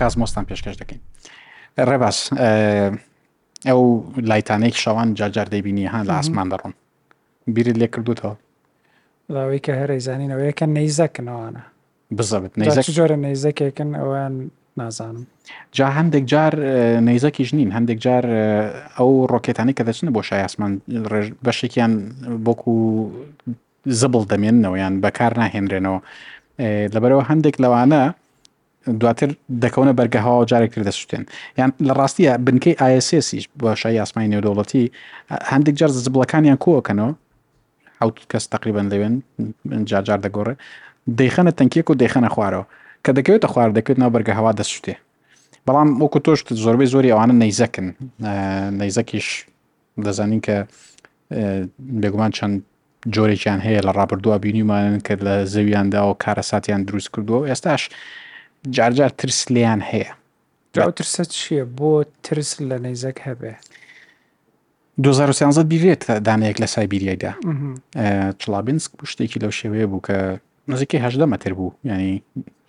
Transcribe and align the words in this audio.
کازمۆستان 0.00 0.44
پێشکەش 0.50 0.76
دەکەین 0.82 1.00
ڕێباس 1.88 2.18
ئەو 3.68 3.80
لایتانەیەکی 4.30 4.80
شەوان 4.84 5.08
جاجار 5.18 5.46
دەیبینی 5.54 5.86
هاان 5.92 6.04
لە 6.10 6.14
ئاسمان 6.18 6.48
دەڕۆن 6.52 6.72
بیرت 7.54 7.76
لێ 7.80 7.88
کردوتەوە 7.94 8.34
لاوەی 9.34 9.60
کە 9.66 9.72
هەر 9.80 9.90
زانینەوەیەکە 10.06 10.66
نەیزەکنەوەانە 10.76 11.62
بزەبت 12.16 12.52
جۆرە 12.98 13.16
نەیزەکێکن 13.26 13.90
ئەویان 14.00 14.34
نازانم 14.80 15.24
جا 15.76 15.88
هەندێک 15.98 16.24
جار 16.32 16.52
نەیزەکیش 17.08 17.48
نین 17.58 17.70
هەندێک 17.76 17.98
جار 18.06 18.24
ئەو 18.96 19.10
ڕۆکێتانی 19.32 19.72
کە 19.78 19.82
دەچنە 19.88 20.10
بۆ 20.16 20.20
شایسمان 20.28 20.72
بەشێکیان 21.46 21.92
بۆکو 22.46 22.72
زبڵ 24.00 24.22
دەمێنەوەیان 24.32 24.94
بەکار 25.04 25.32
ناهێنرێنەوە 25.40 25.98
لەبەرەوە 26.94 27.24
هەندێک 27.30 27.56
لەوانە 27.64 28.02
دواتر 28.94 29.30
دەکەونە 29.62 29.92
بەرگەهاوا 29.98 30.46
جارێکتر 30.50 30.82
دەسوشتێن 30.90 31.24
یان 31.58 31.70
لە 31.88 31.92
ڕاستیە 31.98 32.32
بنکەی 32.46 32.76
ئایسسیش 32.80 33.44
بە 33.62 33.68
شای 33.82 33.98
ئاسمانی 34.00 34.30
نێودەوڵەتی 34.34 34.84
هەندێک 35.50 35.74
جار 35.80 35.90
زبڵەکانیان 36.04 36.58
کۆکەنەوە 36.64 37.12
حوت 38.02 38.16
کەس 38.32 38.44
تقریبان 38.54 38.86
لەوێن 38.92 39.14
جاجار 39.90 40.18
دەگۆڕێ 40.24 40.54
دەیخەنە 41.18 41.52
تەنکیەک 41.58 41.86
و 41.90 41.94
دەیخەنە 42.02 42.28
خوارەوە 42.34 42.64
کە 43.04 43.10
دەکەوێتە 43.18 43.46
خوار 43.52 43.70
دەکەوێت 43.78 43.98
ناو 44.02 44.10
بەرگەهوا 44.14 44.52
دەسوشتێ 44.58 44.94
بەڵام 45.66 45.88
وەکو 46.02 46.18
تۆشت 46.26 46.46
زۆربەی 46.64 46.88
زۆری 46.94 47.10
ئەوانە 47.14 47.34
نەیزەکن 47.42 47.86
نەیزەکیش 48.80 49.28
دەزانین 50.04 50.40
کە 50.46 50.56
بێگومان 52.00 52.30
چەند 52.36 52.56
جۆرێکیان 53.14 53.60
هەیە 53.66 53.80
لە 53.86 53.92
ڕابردووە 53.98 54.36
بینیمانن 54.44 54.98
کە 55.06 55.14
لە 55.26 55.34
زەویاندا 55.52 56.00
و 56.10 56.12
کارە 56.24 56.42
ساتیان 56.50 56.82
دروست 56.88 57.08
کردووە 57.14 57.42
ئێستاش 57.50 57.82
جارجار 58.70 59.08
ترس 59.08 59.50
لیان 59.50 59.82
هەیە 59.82 60.10
ترسە 60.78 61.24
چییە 61.30 61.64
بۆ 61.78 62.04
ترس 62.22 62.54
لە 62.60 62.78
نەیزەک 62.84 63.18
هەبێ 63.26 63.52
2013 65.02 65.62
بیرێت 65.70 66.04
دانەیەک 66.26 66.56
لە 66.60 66.64
سایبیریایدا 66.74 67.32
چڵابینسک 68.40 68.90
شتێکی 69.10 69.38
لەو 69.42 69.50
شێوەیە 69.58 69.86
بوو 69.90 70.00
کە 70.08 70.16
نزیکی 70.68 70.98
هەشدا 71.04 71.26
مەتر 71.32 71.52
بوو 71.56 71.70
ینی 71.84 72.22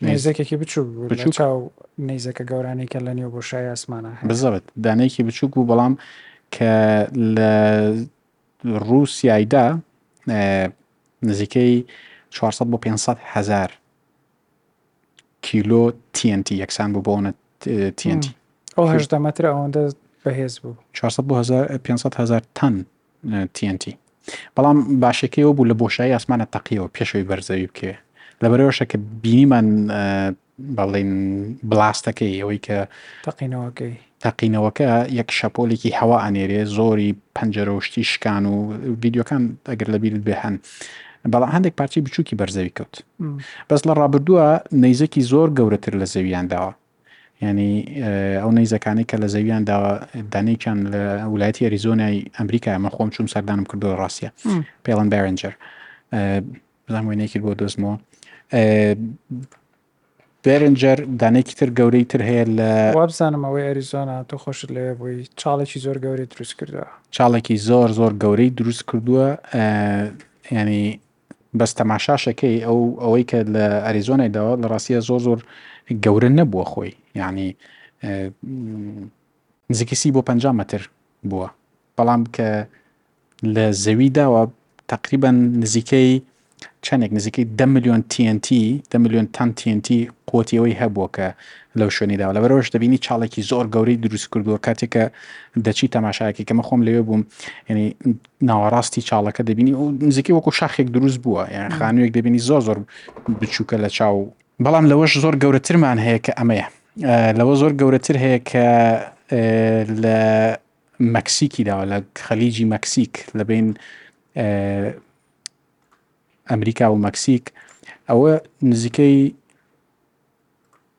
نێزەکێکی 0.05 0.53
بچوو 0.59 1.07
بچوو 1.11 1.31
چاو 1.37 1.71
نەیزەکە 2.07 2.43
گەورانێکە 2.51 2.97
لە 3.05 3.11
نێو 3.17 3.29
بۆ 3.35 3.41
شای 3.43 3.67
ئاسمانە 3.73 4.13
بزەوت 4.29 4.63
دانەیەکی 4.83 5.21
بچووک 5.27 5.51
بوو 5.55 5.67
بەڵام 5.71 5.93
کە 6.55 6.71
لە 7.35 7.51
رووسایدا 8.65 9.65
نزیکەی 11.27 11.83
400 12.31 12.65
بۆ 12.71 12.77
500 12.77 13.17
هزار 13.23 13.71
کیلۆ 15.47 15.81
TNT 16.17 16.49
یەکسان 16.63 16.89
بوو 16.93 17.03
بۆنە 17.07 17.31
TNT 18.01 18.25
ئەوهدا 18.77 19.17
مەتر 19.25 19.43
ئەوەندە 19.51 19.83
بەهێز 20.23 20.53
بوو 20.61 20.75
500هزار 21.87 22.43
تەن 22.59 22.75
TNT 23.55 23.85
بەڵام 24.55 24.77
باشەکەیەوە 25.03 25.53
بوو 25.57 25.69
لە 25.71 25.75
بۆشایی 25.81 26.15
ئاسمانە 26.17 26.45
تەقیەوە 26.55 26.87
پێشەوەی 26.95 27.25
بەرزەوی 27.29 27.67
بکێ 27.71 27.93
لەبەرەوەشە 28.43 28.85
کە 28.91 28.97
بینیمان 29.23 29.67
بەڵێن 30.77 31.11
بڵاستەکەی 31.69 32.33
ئەوەی 32.41 32.59
کە 32.67 32.77
تەقینەوەکەی 33.27 33.93
تەقینەوەکە 34.25 34.87
یەک 35.19 35.29
شەپۆلێکی 35.39 35.95
هەوا 35.99 36.17
ئەنێرێ 36.25 36.61
زۆری 36.77 37.11
پەنجەرەشتی 37.35 38.03
شکان 38.11 38.43
و 38.53 38.55
ویددیوەکان 39.01 39.43
ئەگەر 39.69 39.87
لە 39.93 39.97
بیرت 40.03 40.21
بێ 40.27 40.35
هەن 40.43 40.55
بەڵام 41.33 41.51
هەندێک 41.55 41.73
پارچی 41.81 42.01
بچووکی 42.05 42.35
بەرزەوی 42.41 42.71
کەوت 42.77 42.95
بەس 43.69 43.81
لە 43.87 43.91
ڕابردووە 44.01 44.49
نەیزەکی 44.83 45.21
زۆر 45.31 45.47
گەورەتر 45.59 45.93
لە 46.01 46.05
زەویان 46.13 46.45
داوە 46.53 46.71
ینی 47.41 47.71
ئەو 48.41 48.51
نەیزەکانی 48.57 49.05
کە 49.09 49.15
لە 49.23 49.27
زەویان 49.33 49.63
داوە 49.69 49.91
دانەیان 50.33 50.79
لە 50.93 51.01
ویلایەتی 51.33 51.65
ئەریزۆنای 51.67 52.17
ئەمریکا 52.39 52.69
ئەمە 52.75 52.89
خۆم 52.95 53.09
چوم 53.15 53.27
سەردانم 53.33 53.65
کردو 53.71 53.97
ڕاستە 54.01 54.29
پێڵەن 54.85 55.07
بەرنجەر 55.13 55.53
بزان 56.87 57.03
وێنێکی 57.09 57.39
بۆ 57.43 57.51
دۆزمەوە 57.61 57.95
بێرنجەر 60.45 60.99
دانێکی 61.21 61.53
تر 61.59 61.69
گەورەی 61.79 62.05
تر 62.11 62.21
هەیە 62.29 62.45
لە 62.57 62.69
وابزانم 62.99 63.43
ئەوەی 63.47 63.65
ئەریزۆنا 63.69 64.17
تۆ 64.29 64.35
خۆشت 64.43 64.69
لێ 64.75 64.85
بووی 64.99 65.23
چاڵێکی 65.41 65.79
زۆر 65.85 65.97
گەورەی 66.03 66.27
دروست 66.33 66.53
کردووە 66.59 66.85
چاڵێکی 67.15 67.55
زۆر 67.67 67.89
زۆر 67.99 68.11
گەورەی 68.23 68.49
دروست 68.59 68.83
کردووە 68.89 69.27
ینی 70.57 70.99
بەستەماشاشەکەی 71.61 72.55
ئەو 72.67 72.79
ئەوەی 73.03 73.25
کە 73.29 73.39
لە 73.55 73.65
ئەریزۆنای 73.85 74.31
داوە 74.35 74.53
لە 74.61 74.67
ڕاستیە 74.71 74.99
زۆر 75.09 75.19
زۆر 75.27 75.39
گەورە 76.03 76.29
نەبووە 76.39 76.65
خۆی 76.71 76.91
یعنی 77.19 77.47
نزیکیسی 79.71 80.09
بۆ 80.15 80.21
5 80.29 80.45
مەتر 80.59 80.81
بووە 81.29 81.47
بەڵام 81.97 82.21
کە 82.35 82.49
لە 83.55 83.65
زەوی 83.83 84.09
داوە 84.17 84.41
تقریبا 84.93 85.31
نزیکەی 85.63 86.11
چندێک 86.87 87.11
نزیکەی 87.17 87.45
ده 87.59 87.65
میلیۆن 87.73 88.01
TNT 88.13 88.49
ده 88.91 88.97
میلیۆن 89.03 89.27
تەن 89.35 89.49
TNT 89.59 89.87
قوتیەوەی 90.31 90.75
هەبووە 90.81 91.07
کە 91.17 91.27
لەو 91.79 91.89
شوێنیدا 91.95 92.27
لە 92.33 92.37
بەرەوەش 92.43 92.67
دەبینی 92.75 92.99
چاڵێکی 93.05 93.41
زۆر 93.51 93.65
گەورەی 93.75 93.97
دروست 94.05 94.27
کردووە 94.33 94.59
کاتێککە 94.65 95.03
دەچی 95.65 95.87
تەماشایەکی 95.95 96.43
کەمە 96.49 96.63
خۆم 96.67 96.81
لەوێ 96.87 97.01
بووم 97.07 97.23
ینی 97.69 97.87
ناوەڕاستی 98.49 99.01
چاڵەکە 99.09 99.41
دەبینی 99.49 99.73
و 99.81 99.91
نزیکی 100.07 100.33
وەکو 100.37 100.51
شاخێک 100.59 100.87
دروست 100.93 101.17
بووە 101.23 101.43
یان 101.55 101.69
خانوویەک 101.77 102.11
دەبینی 102.17 102.39
زۆ 102.47 102.57
زۆر 102.67 102.77
بچووکە 103.41 103.75
لە 103.83 103.89
چاو 103.97 104.15
بەڵام 104.65 104.85
لەوەش 104.91 105.11
زۆر 105.23 105.35
گەورەترمان 105.43 105.97
هەیە 106.05 106.19
کە 106.25 106.31
ئەمەیە 106.39 106.67
لەوە 107.39 107.53
زۆر 107.61 107.71
گەورەتر 107.81 108.15
هەیە 108.25 108.39
کە 108.49 108.67
لە 110.03 110.19
مەکسیکیداوە 111.15 111.85
لە 111.91 111.97
خەلیجی 112.27 112.65
مەکسیک 112.73 113.13
لە 113.37 113.43
بین 113.49 113.67
ئەمریکا 116.51 116.87
و 116.93 116.97
مەکسیک 117.05 117.43
ئەوە 118.09 118.31
نزیکەی 118.71 119.17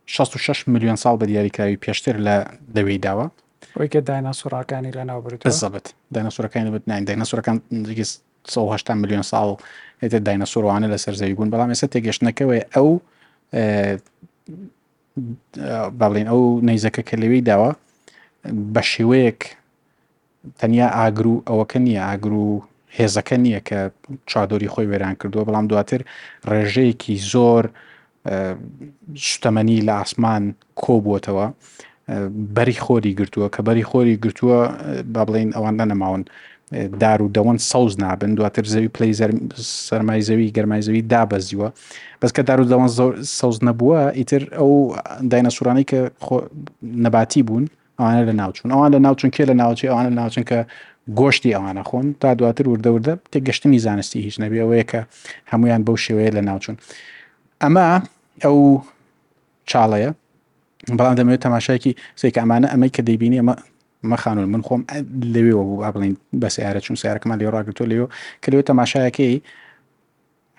66 0.07 0.69
میلیۆن 0.73 0.97
ساڵ 1.03 1.17
بە 1.21 1.27
دیاریکراوی 1.31 1.79
پێشتر 1.85 2.15
لە 2.27 2.37
دەوێی 2.77 2.99
داوە 3.07 3.27
ئەوکە 3.81 4.01
دایناسوورەکانی 4.09 4.91
لە 4.97 5.03
ناوبرێتزەبێت 5.11 5.87
دایناسوورەکانی 6.15 6.71
بت 6.75 6.85
نین 6.91 7.05
دایناسوورەکان 7.09 7.57
ه 8.89 8.95
میلیۆن 9.03 9.25
ساڵ 9.33 9.49
هێتە 10.03 10.19
دایناسوروانە 10.29 10.87
لە 10.93 10.99
سەررزەوی 11.05 11.35
بوون 11.37 11.49
بەڵام 11.53 11.71
ێستا 11.75 11.87
تێگەشتنەکەوەی 11.95 12.63
ئەو 12.75 12.89
باڵین 16.01 16.27
ئەو 16.31 16.43
نەیزەکە 16.69 17.03
کە 17.09 17.15
لەوەی 17.23 17.43
داوە 17.51 17.71
بە 18.75 18.83
شێوەیەک 18.93 19.41
تەنیا 20.61 20.89
ئاگرو 20.99 21.35
ئەوەکە 21.49 21.79
نیە 21.87 22.01
ئاگرو 22.09 22.51
هێزەکە 22.97 23.37
نییە 23.44 23.60
کە 23.69 23.81
چادۆری 24.31 24.69
خۆی 24.72 24.87
وێران 24.91 25.15
کردووە 25.21 25.44
بەڵام 25.49 25.66
دواتر 25.71 26.00
ڕێژەیەکی 26.50 27.15
زۆر 27.32 27.65
شتەمەنی 29.28 29.78
لە 29.87 29.93
ئاسمان 30.00 30.44
کۆبووتەوە 30.82 31.47
بەری 32.56 32.76
خۆری 32.84 33.12
گرتووە 33.21 33.47
کە 33.54 33.60
بەری 33.69 33.84
خۆری 33.91 34.15
گرتووە 34.25 34.59
با 35.15 35.22
بڵین 35.28 35.50
ئەوان 35.56 35.75
نەنەماون 35.81 36.22
دار 37.03 37.22
و 37.22 37.28
دەوەن 37.37 37.59
سەوز 37.71 37.93
نابن 38.00 38.34
دواتر 38.34 38.65
زەوی 38.75 38.88
پلی 38.97 39.12
سەرمای 39.88 40.20
زەوی 40.28 40.49
گەرمای 40.56 40.82
زەوی 40.87 41.02
دابەزیوە 41.12 41.69
بەس 42.23 42.31
کە 42.37 42.43
دار 42.49 42.61
و 42.61 42.64
دەوەن 42.73 42.91
سەوز 43.38 43.56
نەبووە 43.67 44.00
ئیتر 44.19 44.43
ئەو 44.58 44.73
داینە 45.31 45.49
سوورانی 45.56 45.84
کە 45.91 45.99
نەباتی 47.05 47.43
بوون 47.49 47.64
ئەوانە 48.00 48.23
لە 48.29 48.34
ناوچون 48.41 48.69
ئەوان 48.75 48.91
لە 48.94 48.99
ناوچون 49.06 49.31
کێ 49.34 49.44
لە 49.50 49.55
ناوچی 49.62 49.88
ئەوانە 49.91 50.11
ناوچن 50.20 50.43
کە 50.50 50.58
گۆشتی 51.16 51.55
ئەوانە 51.55 51.82
خۆن 51.88 52.06
تا 52.20 52.34
دواتر 52.34 52.64
وردەوردە 52.69 53.14
تێگەشتنی 53.32 53.78
زانستی 53.87 54.20
هیچ 54.26 54.37
نەبێ 54.43 54.58
ئەوەیە 54.64 54.84
کە 54.90 55.00
هەمویان 55.52 55.82
بەو 55.87 55.96
شێوەیە 56.05 56.31
لە 56.37 56.43
ناوچون 56.49 56.76
ئەمە 57.62 57.87
ئەو 58.44 58.56
چاڵەیە 59.70 60.10
بەڵام 60.99 61.14
دەمەوێت 61.19 61.40
تەماشایکی 61.46 61.93
سێکە 62.20 62.38
ئەمانە 62.44 62.69
ئەمەی 62.72 62.90
کە 62.96 63.02
دەیبینی 63.08 63.38
ئەمە 63.43 63.55
مەخانون 64.10 64.44
من 64.55 64.62
خۆم 64.66 64.81
لەوێەوە 65.34 65.64
بوو 65.69 65.76
با 65.82 65.90
بڵین 65.94 66.14
بە 66.40 66.49
سیارە 66.55 66.81
چون 66.87 66.96
سیارەکەمان 67.02 67.38
لێ 67.40 67.46
ڕاگرتۆ 67.55 67.84
لێەوە 67.90 68.08
کە 68.43 68.49
لەوێت 68.52 68.66
تەماشایەکەی 68.70 69.34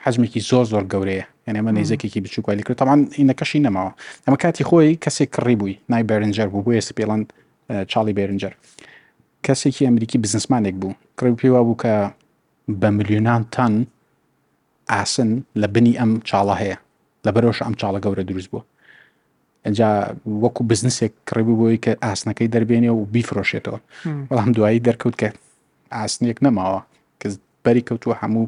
حجمێکی 0.04 0.42
زۆر 0.50 0.66
زۆر 0.72 0.84
گەورەیە 0.94 1.26
یعنی 1.48 1.58
ئەمە 1.60 1.72
نەیزەکێکی 1.78 2.20
بچووکلی 2.26 2.64
کرد 2.68 2.78
تامان 2.82 3.00
هینەکەشی 3.20 3.60
نەماوە 3.68 3.92
ئەمە 4.26 4.38
کاتی 4.44 4.64
خۆی 4.70 4.92
کەسێک 5.04 5.30
کڕی 5.36 5.56
بووی 5.60 5.76
نای 5.92 6.04
بەرنجەر 6.10 6.48
بوو 6.52 6.66
بۆ 6.66 6.72
ێسی 6.80 6.94
پێڵند 6.98 7.26
چاڵی 7.92 8.14
بێرنجەر 8.18 8.54
کەسێکی 9.48 9.86
ئەمریکی 9.88 10.18
بزنسمانێک 10.24 10.76
بوو 10.82 10.96
کڕی 11.18 11.34
پێوا 11.40 11.62
بوو 11.68 11.80
کە 11.84 11.94
بە 12.82 12.90
ملیۆنان 12.98 13.42
تان 13.54 13.74
ئاسن 14.92 15.30
لە 15.62 15.68
بنی 15.74 15.94
ئەم 16.00 16.12
چاڵە 16.30 16.56
هەیە 16.62 16.78
لە 17.26 17.30
بەرەوەش 17.36 17.60
ئەم 17.66 17.74
چاڵە 17.82 18.00
گەورە 18.06 18.24
دروست 18.30 18.50
بوو 18.52 18.64
ئەجا 19.66 19.90
وەکو 20.44 20.62
بزنسێک 20.72 21.14
کڕێبوو 21.28 21.60
بۆی 21.62 21.78
کە 21.84 21.92
ئاسنەکەی 22.06 22.52
دەربێنێ 22.54 22.92
و 22.98 23.04
بیفرۆشێتەوە 23.14 23.80
بەڵام 24.30 24.50
دوایی 24.56 24.84
دەرکەوت 24.88 25.16
کە 25.22 25.30
ئاسنێک 25.98 26.38
نەماوە 26.46 26.80
کە 27.22 27.28
بەری 27.64 27.84
کەوتووە 27.88 28.16
هەموو 28.22 28.46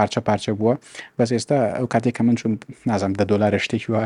پارچە 0.00 0.20
پارچە 0.28 0.52
بووە 0.60 0.74
بەس 1.18 1.30
ئێستا 1.36 1.58
ئەو 1.78 1.86
کاتێک 1.94 2.14
کە 2.18 2.20
من 2.26 2.34
چون 2.40 2.52
نازانم 2.86 3.14
دە 3.20 3.24
دلار 3.32 3.54
شتێکی 3.64 3.88
وە 3.92 4.00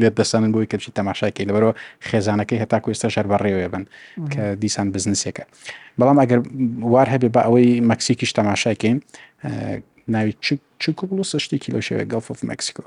لێت 0.00 0.14
دەسەن 0.20 0.42
بۆی 0.54 0.66
کەچی 0.72 0.90
تەماشاکەی 0.98 1.44
لەبەرەوە 1.48 1.74
خێزانەکەی 2.08 2.58
هەتاکو 2.62 2.88
ئێستا 2.92 3.08
شەر 3.14 3.26
بەڕێوێ 3.32 3.68
بن 3.74 3.84
کە 4.32 4.42
دیسان 4.62 4.86
بزنسێکە 4.94 5.44
بەڵام 5.98 6.18
ئەگەر 6.22 6.40
وار 6.92 7.08
هەبێ 7.14 7.28
بە 7.34 7.40
ئەوەی 7.46 7.70
مەکسیکیش 7.90 8.30
تەماشاکەین 8.38 8.96
ناوی 10.14 10.32
چکوڵ 10.82 11.18
سشتێکی 11.32 11.70
لە 11.74 11.80
شێوێ 11.86 12.04
گەڵف 12.12 12.26
of 12.34 12.38
مکسیکۆ 12.50 12.84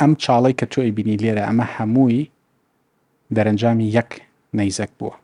ئەم 0.00 0.12
چاڵی 0.22 0.54
کە 0.60 0.66
تۆی 0.72 0.90
بینی 0.96 1.16
لێرە 1.22 1.42
ئەمە 1.48 1.66
هەمووی 1.76 2.22
دەرەنجامی 3.36 3.86
یەک 3.98 4.10
نەیزەک 4.58 4.92
بووە 5.00 5.14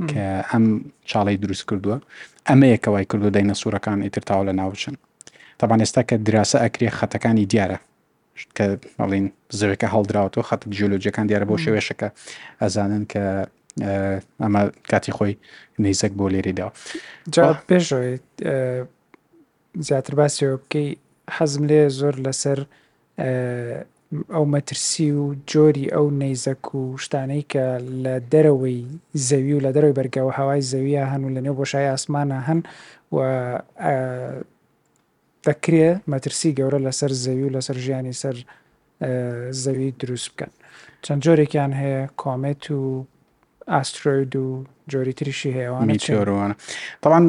کە 0.00 0.44
ئەم 0.52 0.80
چاڵی 1.10 1.36
دروست 1.44 1.64
کردووە 1.70 1.96
ئەمە 2.48 2.66
یەکەوای 2.74 3.04
کردو 3.10 3.30
دەینە 3.32 3.54
سوورەکان 3.60 4.02
ئیتر 4.02 4.22
تاو 4.22 4.44
لە 4.48 4.52
ناوچن 4.54 4.94
تابان 5.58 5.78
ئێستا 5.84 6.02
کە 6.08 6.14
دراسە 6.28 6.56
ئەکرێ 6.64 6.88
خەتەکانی 6.98 7.46
دیارە 7.52 7.78
کە 8.56 8.66
مەڵین 8.98 9.26
زەوێکە 9.58 9.86
هەڵدراوەوە 9.94 10.42
خەت 10.48 10.62
جیۆلۆجیەکان 10.76 11.26
دیارە 11.28 11.44
بۆ 11.50 11.56
شێوێشەکە 11.64 12.08
ئەزانن 12.62 13.04
کە 13.12 13.24
ئەمە 14.44 14.62
کاتی 14.90 15.12
خۆی 15.16 15.34
نەیزەک 15.82 16.12
بۆ 16.18 16.26
لێریداوە 16.34 16.72
جا 17.34 17.44
پێشۆی 17.68 18.10
زیاتر 19.86 20.14
باسیەوە 20.18 20.56
بکەی 20.62 20.88
حەزم 21.36 21.62
لێ 21.70 21.80
زۆر 21.98 22.14
لەسەر 22.26 22.58
ئەو 24.12 24.44
مەترسی 24.54 25.10
و 25.12 25.20
جۆری 25.52 25.86
ئەو 25.94 26.06
نەیزەک 26.22 26.64
و 26.74 26.80
شتانەی 27.04 27.42
کە 27.52 27.64
لە 28.04 28.14
دەرەوەی 28.32 28.80
زەوی 29.28 29.54
و 29.56 29.64
لە 29.66 29.70
دەرەوەی 29.74 29.96
بەرگەوە 30.00 30.32
هەوای 30.38 30.62
زەویە 30.72 31.04
هەن 31.12 31.22
و 31.26 31.34
لە 31.36 31.40
نێو 31.44 31.54
بۆشای 31.60 31.90
ئاسمانە 31.92 32.38
هەن 32.48 32.60
و 33.14 33.18
دەکرێ 35.46 35.90
مەترسی 36.12 36.50
گەورە 36.58 36.78
لەسەر 36.86 37.12
زەوی 37.24 37.44
و 37.48 37.54
لەسەر 37.56 37.76
ژیانی 37.84 38.14
سەر 38.22 38.36
زەوی 39.64 39.90
دروست 40.00 40.28
بکەن 40.32 40.52
چەند 41.04 41.20
جۆرێکیان 41.24 41.72
هەیە 41.80 42.02
کۆمێت 42.22 42.64
و 42.70 43.04
ئاسترۆید 43.74 44.32
و 44.36 44.46
جۆری 44.92 45.12
تریشی 45.18 45.52
هەیەوانەوانە 45.56 46.54
تاوان 47.02 47.24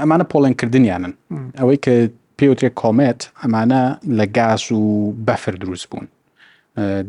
ئەمانە 0.00 0.24
پۆڵێنکردنیانن 0.32 1.12
ئەوەی 1.60 1.78
کە 1.84 1.92
پێوترێک 2.38 2.74
کۆمێت 2.82 3.20
ئەمانە 3.42 3.82
لە 4.18 4.24
گاز 4.36 4.62
و 4.72 4.80
بەفر 5.26 5.54
دروست 5.62 5.86
بوون 5.90 6.08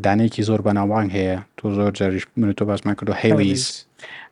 دانەیەکی 0.04 0.42
زۆر 0.48 0.60
بەناوانگ 0.66 1.10
هەیە 1.16 1.38
تۆ 1.58 1.66
زۆر 1.76 1.90
جاریش 1.98 2.26
من 2.36 2.52
تۆ 2.58 2.62
باسمان 2.64 2.94
کردو 2.94 3.12
هەلیز 3.22 3.64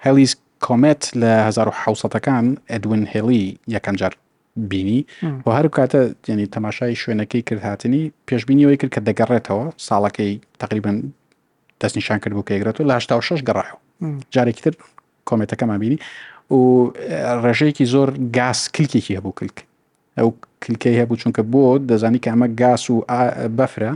هەلیز 0.06 0.32
کۆمەت 0.66 1.02
لە 1.22 1.32
1970ەکان 1.50 2.44
ئەدوین 2.72 3.02
هێڵی 3.12 3.44
یەکەم 3.76 3.94
جار 4.00 4.12
بینی 4.56 5.00
بۆ 5.44 5.50
هەر 5.58 5.66
کاتە 5.76 6.00
یعنی 6.28 6.44
تەماشای 6.56 6.94
شوێنەکەی 7.02 7.42
کرد 7.48 7.62
هاتنی 7.68 8.02
پێشببینیەوەی 8.28 8.76
کرد 8.80 8.92
کە 8.94 9.00
دەگەڕێتەوە 9.08 9.64
ساڵەکەی 9.88 10.32
تقریبن 10.62 10.96
دەستنیشان 11.80 12.18
کرد 12.22 12.32
بوو 12.36 12.48
کەگرێتەوە 12.50 12.84
لە 12.90 12.94
6 13.18 13.42
گەڕاو 13.48 13.76
جارێکی 14.34 14.62
تر 14.66 14.74
کۆمێتەکەمان 15.28 15.78
بینی 15.82 15.98
و 16.50 16.56
ڕێژەیەکی 17.44 17.84
زۆر 17.94 18.08
گاز 18.38 18.58
کلکێکی 18.76 19.16
هەبوو 19.18 19.34
کلک 19.38 19.56
ئەو 20.18 20.30
کلکەی 20.64 21.00
هەبوو 21.04 21.20
چونکە 21.22 21.42
بۆ 21.52 21.62
دەزانی 21.90 22.18
کە 22.24 22.28
ئەمە 22.32 22.48
گاس 22.60 22.82
و 22.90 22.96
بەفرە 23.58 23.92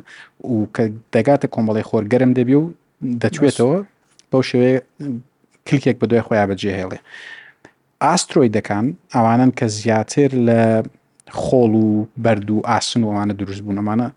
و 0.52 0.66
کە 0.76 0.84
دەگاتە 1.14 1.46
کۆمەڵی 1.54 1.84
خۆر 1.88 2.04
گەرم 2.12 2.32
دەبی 2.38 2.54
و 2.60 2.64
دەچوێتەوە 3.22 3.78
بەو 4.30 4.42
شێوەیە 4.48 4.76
کلکێک 5.68 5.96
بە 6.00 6.06
دوای 6.10 6.22
خۆیان 6.26 6.48
بەجێ 6.50 6.72
هێڵێ 6.80 6.98
ئاسترۆی 8.04 8.50
دەکان 8.56 8.86
ئەوانن 9.14 9.50
کە 9.58 9.66
زیاتر 9.78 10.30
لە 10.48 10.60
خۆڵ 11.42 11.72
و 11.84 12.06
بەرد 12.24 12.48
و 12.50 12.58
ئاسن 12.68 13.02
وانە 13.04 13.34
دروست 13.40 13.62
بوونەمانە 13.66 14.08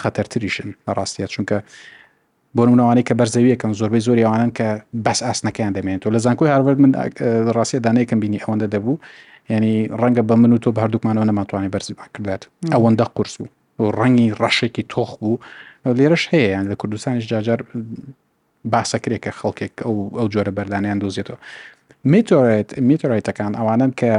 خەتەرتریشن 0.00 0.68
لە 0.88 0.92
ڕاستیە 0.98 1.26
چونکە 1.34 1.58
بۆ 2.56 2.62
نمونەوانی 2.66 3.02
کە 3.08 3.14
بەرزەویەکەم 3.20 3.72
زۆربەی 3.80 4.02
زۆری 4.06 4.22
ئەوانن 4.26 4.52
کە 4.58 4.68
بەس 5.04 5.20
ئاسنەکەیان 5.28 5.72
دەمێنێتەوە 5.76 6.12
لە 6.16 6.20
زانکۆی 6.24 6.50
هاروەرد 6.52 6.78
من 6.84 6.92
ڕاستیە 7.56 7.80
دانەیەکەم 7.86 8.18
بینی 8.22 8.38
ئەوەندە 8.44 8.66
دەبوو 8.74 8.94
ینی 9.50 9.88
ڕەنگە 10.00 10.22
بە 10.28 10.34
من 10.42 10.52
و 10.52 10.58
تۆ 10.58 10.70
بە 10.74 10.80
هەردووکمانەوە 10.82 11.26
نەماتوانانی 11.30 11.70
بەرزیمان 11.76 12.08
کردات 12.16 12.42
ئەوەندە 12.74 13.04
قرس 13.16 13.34
و 13.40 13.44
ڕەنی 13.98 14.26
ڕەشێکی 14.42 14.82
تۆخ 14.92 15.10
بوو 15.20 15.38
لێرەش 15.98 16.24
هەیە 16.34 16.58
لە 16.70 16.74
کوردستانیش 16.80 17.26
جاجار 17.32 17.60
باسەکرێکە 18.72 19.30
خەڵکێک 19.38 19.74
ئەو 20.18 20.26
جۆرە 20.34 20.52
بەردانیان 20.58 20.98
دۆزیێتەوە 21.02 21.38
میتۆێت 22.12 22.68
میتۆڕیتەکان 22.88 23.52
ئەوانن 23.58 23.92
کە 24.00 24.10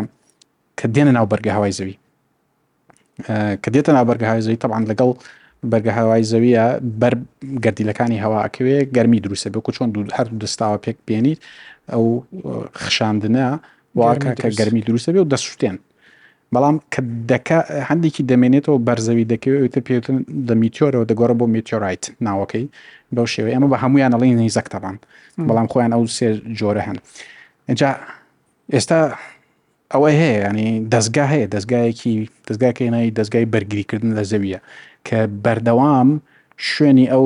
کە 0.79 0.87
دێنە 0.95 1.13
ناو 1.17 1.25
بەرگە 1.31 1.51
هەوای 1.57 1.73
زەوی 1.79 1.95
کە 3.63 3.69
دێتە 3.75 3.91
ناو 3.97 4.05
بەرگە 4.09 4.27
های 4.31 4.41
زەوی 4.45 4.57
تەبان 4.63 4.83
لەگەڵ 4.89 5.11
بەرگە 5.71 5.91
هەوای 5.99 6.23
زەویە 6.31 6.65
بەر 7.01 7.13
گردیلەکانی 7.63 8.17
هەواکەوێ 8.23 8.77
گەرمی 8.95 9.19
دروستە 9.25 9.49
بکو 9.55 9.71
چۆن 9.77 9.89
هەر 10.17 10.27
دەستاوە 10.41 10.77
پێک 10.85 10.97
بێنیت 11.07 11.39
ئەو 11.93 12.05
خشاندنە 12.85 13.47
واکە 13.99 14.31
کە 14.41 14.47
گەرمی 14.59 14.81
دروستە 14.87 15.09
بێ 15.15 15.19
و 15.21 15.29
دەستشتێن 15.33 15.77
بەڵام 16.55 16.75
کە 16.93 17.01
دەکە 17.31 17.59
هەندێکی 17.89 18.23
دەمێنێتەوە 18.31 18.77
بەرزەوی 18.87 19.25
دەکەوێتە 19.33 19.79
پێتن 19.87 20.17
دەمیتۆرەوە 20.49 21.05
دەگۆڕە 21.09 21.35
بۆ 21.39 21.45
میتیۆرایت 21.55 22.03
ناوەکەی 22.27 22.65
بەو 23.15 23.25
شێوەیە 23.33 23.53
ئەمە 23.55 23.67
بە 23.73 23.77
هەمویان 23.83 24.11
ئەڵی 24.15 24.33
نەیزەک 24.41 24.67
تەبان 24.73 24.95
بەڵام 25.47 25.67
خۆیان 25.71 25.91
ئەو 25.95 26.03
سێ 26.17 26.29
جۆرە 26.59 26.81
هەن 26.87 26.97
اینجا 27.69 27.89
ئێستا 28.73 28.99
ئەوە 29.93 30.09
هەیە 30.19 30.33
ینی 30.47 30.69
دەستگا 30.93 31.25
هەیە 31.33 31.47
دەستگایەکی 31.55 32.13
دەستگاکەێنایی 32.47 33.09
دەستگای 33.19 33.45
بەرگریکردن 33.53 34.11
لە 34.17 34.23
زەویە 34.31 34.59
کە 35.07 35.17
بەردەوام 35.43 36.09
شوێنی 36.69 37.07
ئەو 37.13 37.25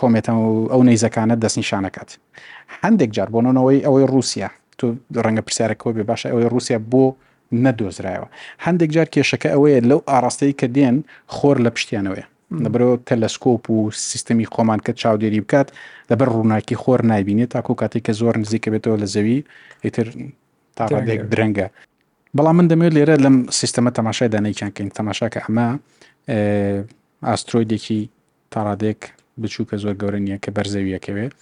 کۆمێتە 0.00 0.32
و 0.40 0.46
ئەو 0.72 0.80
نەیزەکانە 0.88 1.34
دەستنیشانەکەات 1.42 2.10
هەندێک 2.84 3.10
جار 3.16 3.28
بۆنەوەی 3.34 3.78
ئەوەی 3.86 4.06
رووسیا 4.12 4.48
وەختو 4.84 5.20
ڕەنگە 5.24 5.42
پرسیارەکەەوە 5.46 5.92
بێ 5.96 6.04
باشە 6.10 6.26
ئەوەی 6.32 6.48
رووسیا 6.52 6.78
بۆ 6.92 7.04
نەدۆزرایەوە 7.64 8.28
هەندێک 8.64 8.90
جار 8.96 9.08
کێشەکە 9.14 9.48
ئەوەیە 9.54 9.78
لەو 9.90 10.00
ئاراستەی 10.10 10.52
کە 10.60 10.66
دێن 10.76 10.96
خۆر 11.36 11.56
لە 11.66 11.70
پشتیانەوەە 11.76 12.24
لەبرەوە 12.64 12.96
تەلەسکۆپ 13.08 13.62
و 13.74 13.78
سیستمی 14.10 14.46
خۆمان 14.54 14.80
کە 14.86 14.92
چاودێری 15.00 15.40
بکات 15.44 15.68
لەبەر 16.10 16.28
ڕووناکی 16.34 16.76
خۆر 16.82 17.00
نایبینێت 17.10 17.50
تاکو 17.54 17.74
کاتێک 17.82 18.02
کە 18.06 18.12
زۆر 18.20 18.34
نزیکە 18.42 18.68
بێتەوە 18.72 18.96
لە 19.02 19.06
زەوی 19.14 19.38
ئیتر 19.84 20.06
تاڕادێک 20.78 21.20
درەنگە 21.32 21.66
بەڵام 22.36 22.54
من 22.58 22.66
دەمێت 22.70 22.92
لێرە 22.96 23.16
لەم 23.24 23.36
سیستەمە 23.60 23.90
تەماشای 23.98 24.28
دانەیکیانکەین 24.34 24.88
تەماشاکە 24.98 25.38
ئەمە 25.44 25.68
ئاسترۆیدێکی 27.28 28.00
تاڕادێک 28.52 29.00
بچووکە 29.42 29.76
زۆر 29.82 29.94
گەورە 30.00 30.18
نیە 30.26 30.38
کە 30.44 30.50
بەرزەویەکەوێت 30.56 31.32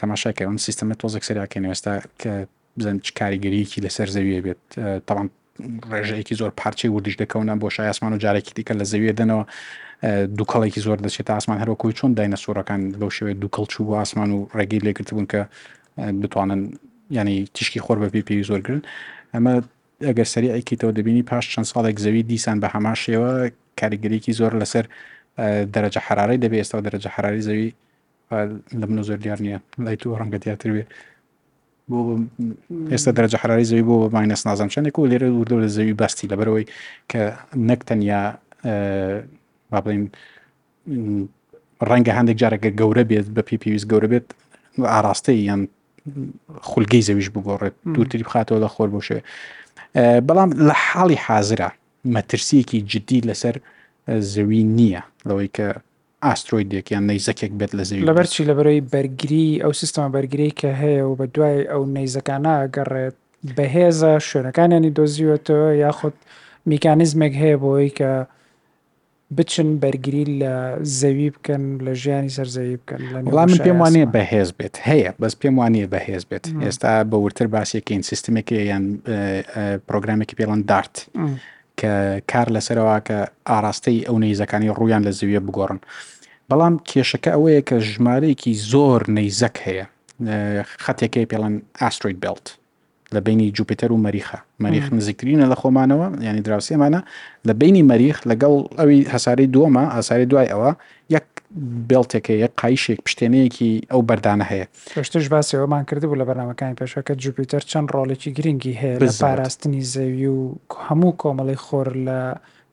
تەماشاکە 0.00 0.42
ئەوم 0.44 0.56
سیستەمە 0.66 0.94
تۆزێک 1.02 1.22
سەراکەن 1.28 1.64
ئێستا 1.68 1.94
کە 2.20 2.32
بزن 2.78 2.96
کاریگەریەکی 3.18 3.78
لەسەر 3.86 4.08
زەویە 4.16 4.40
بێت 4.44 4.60
تاوان 5.08 5.28
ڕێژەیەکی 5.92 6.34
زۆر 6.40 6.50
پارچی 6.60 6.88
وردیش 6.94 7.16
دەکەونە 7.22 7.52
بۆ 7.62 7.68
شای 7.76 7.88
ئاسمان 7.92 8.12
و 8.12 8.18
جارێکی 8.24 8.52
دیکە 8.56 8.74
لە 8.80 8.84
زەویە 8.92 9.12
دەنەوە 9.20 9.44
دووکەڵێکی 10.38 10.80
زۆر 10.86 10.98
دەچێت 11.04 11.26
تا 11.28 11.32
ئاسمان 11.38 11.58
هەروەکوی 11.62 11.94
چۆن 11.98 12.10
داینە 12.18 12.38
سوورەکان 12.44 12.80
لەو 13.00 13.10
شوێت 13.16 13.36
دووکەڵ 13.42 13.64
چوو 13.72 13.86
بۆ 13.88 13.94
ئاسمان 14.02 14.30
و 14.36 14.38
ڕێگەی 14.58 14.82
لێکردبوون 14.86 15.26
کە 15.32 15.40
بتوانن 16.22 16.60
ینی 17.16 17.38
تیشکی 17.54 17.80
خۆر 17.84 17.96
بە 18.02 18.08
پێ 18.14 18.20
پێوی 18.28 18.44
زۆرگرن 18.50 18.82
ئەمە 19.34 19.52
ئەگەر 20.08 20.28
سەری 20.32 20.50
ئەیکیتەوە 20.54 20.92
دەبینی 20.98 21.22
پاش 21.30 21.44
چەند 21.52 21.66
ساڵێک 21.72 21.96
زەوی 22.04 22.22
دیسان 22.30 22.56
بە 22.62 22.68
هەماشەوە 22.74 23.30
کاریگەریەکی 23.80 24.32
زۆر 24.40 24.52
لەسەر 24.62 24.84
دەرەجە 25.74 26.00
حرارەی 26.06 26.38
دەبێت 26.44 26.58
ئێستا 26.62 26.76
دەرەجە 26.86 27.10
حراری 27.14 27.42
زەوی 27.48 27.68
لە 28.80 28.86
منە 28.88 29.02
زۆر 29.08 29.16
دیار 29.24 29.38
نییە 29.46 29.58
لای 29.84 29.96
تو 30.00 30.06
ڕەنگە 30.20 30.38
دیاتر 30.44 30.70
بێ 30.74 30.84
بۆ 31.90 31.98
ئێستا 32.92 33.10
دەرەجە 33.16 33.36
حراری 33.42 33.66
زەوی 33.70 33.82
بۆ 33.90 33.96
ماینەس 34.14 34.42
نازان 34.46 34.68
چندێک 34.74 34.94
و 34.98 35.08
لێرە 35.12 35.28
وردە 35.38 35.56
لە 35.62 35.68
زەوی 35.76 35.92
باستی 36.00 36.28
لەبەرەوەی 36.32 36.66
کە 37.10 37.20
نەکتەنیا 37.68 38.22
با 39.70 39.78
بڵین 39.84 40.02
ڕەنگە 41.88 42.12
هەندێک 42.18 42.36
جارەکە 42.42 42.70
گەورە 42.80 43.04
بێت 43.10 43.26
بە 43.36 43.42
پی 43.48 43.56
پێویست 43.62 43.86
گەورە 43.92 44.08
بێت 44.12 44.26
ئاراستەی 44.92 45.40
یان 45.48 45.60
خولگەی 46.70 47.02
زەویش 47.08 47.28
بگۆڕێت 47.34 47.74
دوورتری 47.94 48.22
بخاتەوە 48.28 48.58
لە 48.64 48.68
خۆر 48.74 48.88
بۆ 48.94 49.00
شوێ 49.08 49.22
بەڵام 50.26 50.50
لە 50.68 50.74
حاڵی 50.86 51.18
حاضرە 51.26 51.68
مەترسیەکی 52.14 52.78
جدی 52.92 53.20
لەسەر 53.28 53.56
زەوی 54.34 54.62
نییە 54.78 55.02
لەوەی 55.28 55.48
کە 55.56 55.66
ئاسترۆیدێکیان 56.28 57.04
نەیزەکێک 57.10 57.52
بێت 57.60 57.72
لە 57.78 57.84
زەوی 57.88 58.06
لەبەرچی 58.08 58.48
لەبەرەوەی 58.50 58.86
بەرگری 58.94 59.48
ئەو 59.62 59.72
سیستەمە 59.80 60.10
بەرگری 60.16 60.50
کە 60.60 60.70
هەیە 60.82 61.02
و 61.06 61.16
بە 61.20 61.26
دوای 61.34 61.58
ئەو 61.72 61.82
نەیزەکانە 61.96 62.56
گەڕێت 62.76 63.16
بەهێزە 63.56 64.12
شوێنەکانیانی 64.28 64.92
دۆزیوەتەوە 64.98 65.68
یاخود 65.84 66.14
میکانیزمێک 66.70 67.34
هەیە 67.42 67.56
بۆی 67.62 67.90
کە 67.98 68.10
بچن 69.38 69.68
بەرگری 69.82 70.24
لە 70.40 70.54
زەوی 71.00 71.28
بکەن 71.34 71.64
لە 71.86 71.92
ژیانی 72.02 72.32
سەرزەوی 72.36 72.76
بکەن 72.80 73.00
وڵام 73.26 73.48
من 73.52 73.58
پێم 73.66 73.78
وانێ 73.82 74.04
بەهێز 74.16 74.50
بێت 74.58 74.76
هەیە 74.88 75.10
بەس 75.20 75.34
پێم 75.42 75.54
وانە 75.60 75.86
بەهێز 75.94 76.24
بێت 76.30 76.44
ئێستا 76.64 76.92
بەورتر 77.10 77.46
باسیەکەین 77.56 78.02
سیستمێکی 78.10 78.58
یان 78.70 78.84
پرۆگرامێکی 79.88 80.34
پێڵەن 80.38 80.60
دارت. 80.70 80.94
کە 81.82 81.92
کار 82.32 82.46
لەسەرەوە 82.56 82.96
کە 83.08 83.18
ئاراستەی 83.50 83.98
ئەو 84.06 84.16
نەیزەکانی 84.24 84.74
ڕویان 84.78 85.02
لە 85.08 85.12
زەویە 85.18 85.40
بگۆڕن 85.46 85.78
بەڵام 86.50 86.74
کێشەکە 86.88 87.30
ئەوەیە 87.34 87.62
کە 87.68 87.76
ژمارەیەکی 87.90 88.54
زۆر 88.72 89.00
نەیزەک 89.16 89.56
هەیە 89.66 89.84
خەتێکی 90.84 91.26
پێڵەن 91.30 91.54
ئاستریت 91.82 92.18
بلت 92.24 92.46
لە 93.14 93.20
بینی 93.26 93.48
جوپیتەر 93.56 93.90
و 93.92 94.02
مەریخە 94.06 94.38
مەریخ 94.64 94.86
نزیکترینە 94.96 95.46
لە 95.52 95.56
خۆمانەوە 95.60 96.06
ینی 96.28 96.42
دراوسێمانە 96.46 97.00
لە 97.48 97.52
بینی 97.60 97.82
مەریخ 97.90 98.16
لەگەڵ 98.30 98.54
ئەوی 98.78 98.98
هەساری 99.14 99.46
دووەمە 99.54 99.84
ئاساری 99.94 100.26
دوای 100.32 100.48
ئەوە 100.52 100.70
یەک 101.16 101.26
بێڵتێکەیە 101.88 102.48
قایشێک 102.60 102.98
پشتێنەیەکی 103.06 103.72
ئەو 103.92 104.00
بەردانە 104.08 104.44
هەیە 104.50 104.66
پێشتش 104.96 105.24
باسیەوەمان 105.32 105.84
کرد 105.88 106.04
بوو 106.08 106.16
لە 106.20 106.24
بەرنمەکانی 106.28 106.76
پێشەکە 106.80 107.14
جوپیتەر 107.22 107.62
چەند 107.70 107.88
ڕۆڵێکی 107.94 108.30
گرنگی 108.36 108.74
هەیە 108.80 108.96
لە 109.08 109.12
پاراستنی 109.22 109.82
زەوی 109.94 110.26
و 110.36 110.40
هەموو 110.88 111.12
کۆمەڵی 111.22 111.58
خۆر 111.64 111.88
لە 112.06 112.18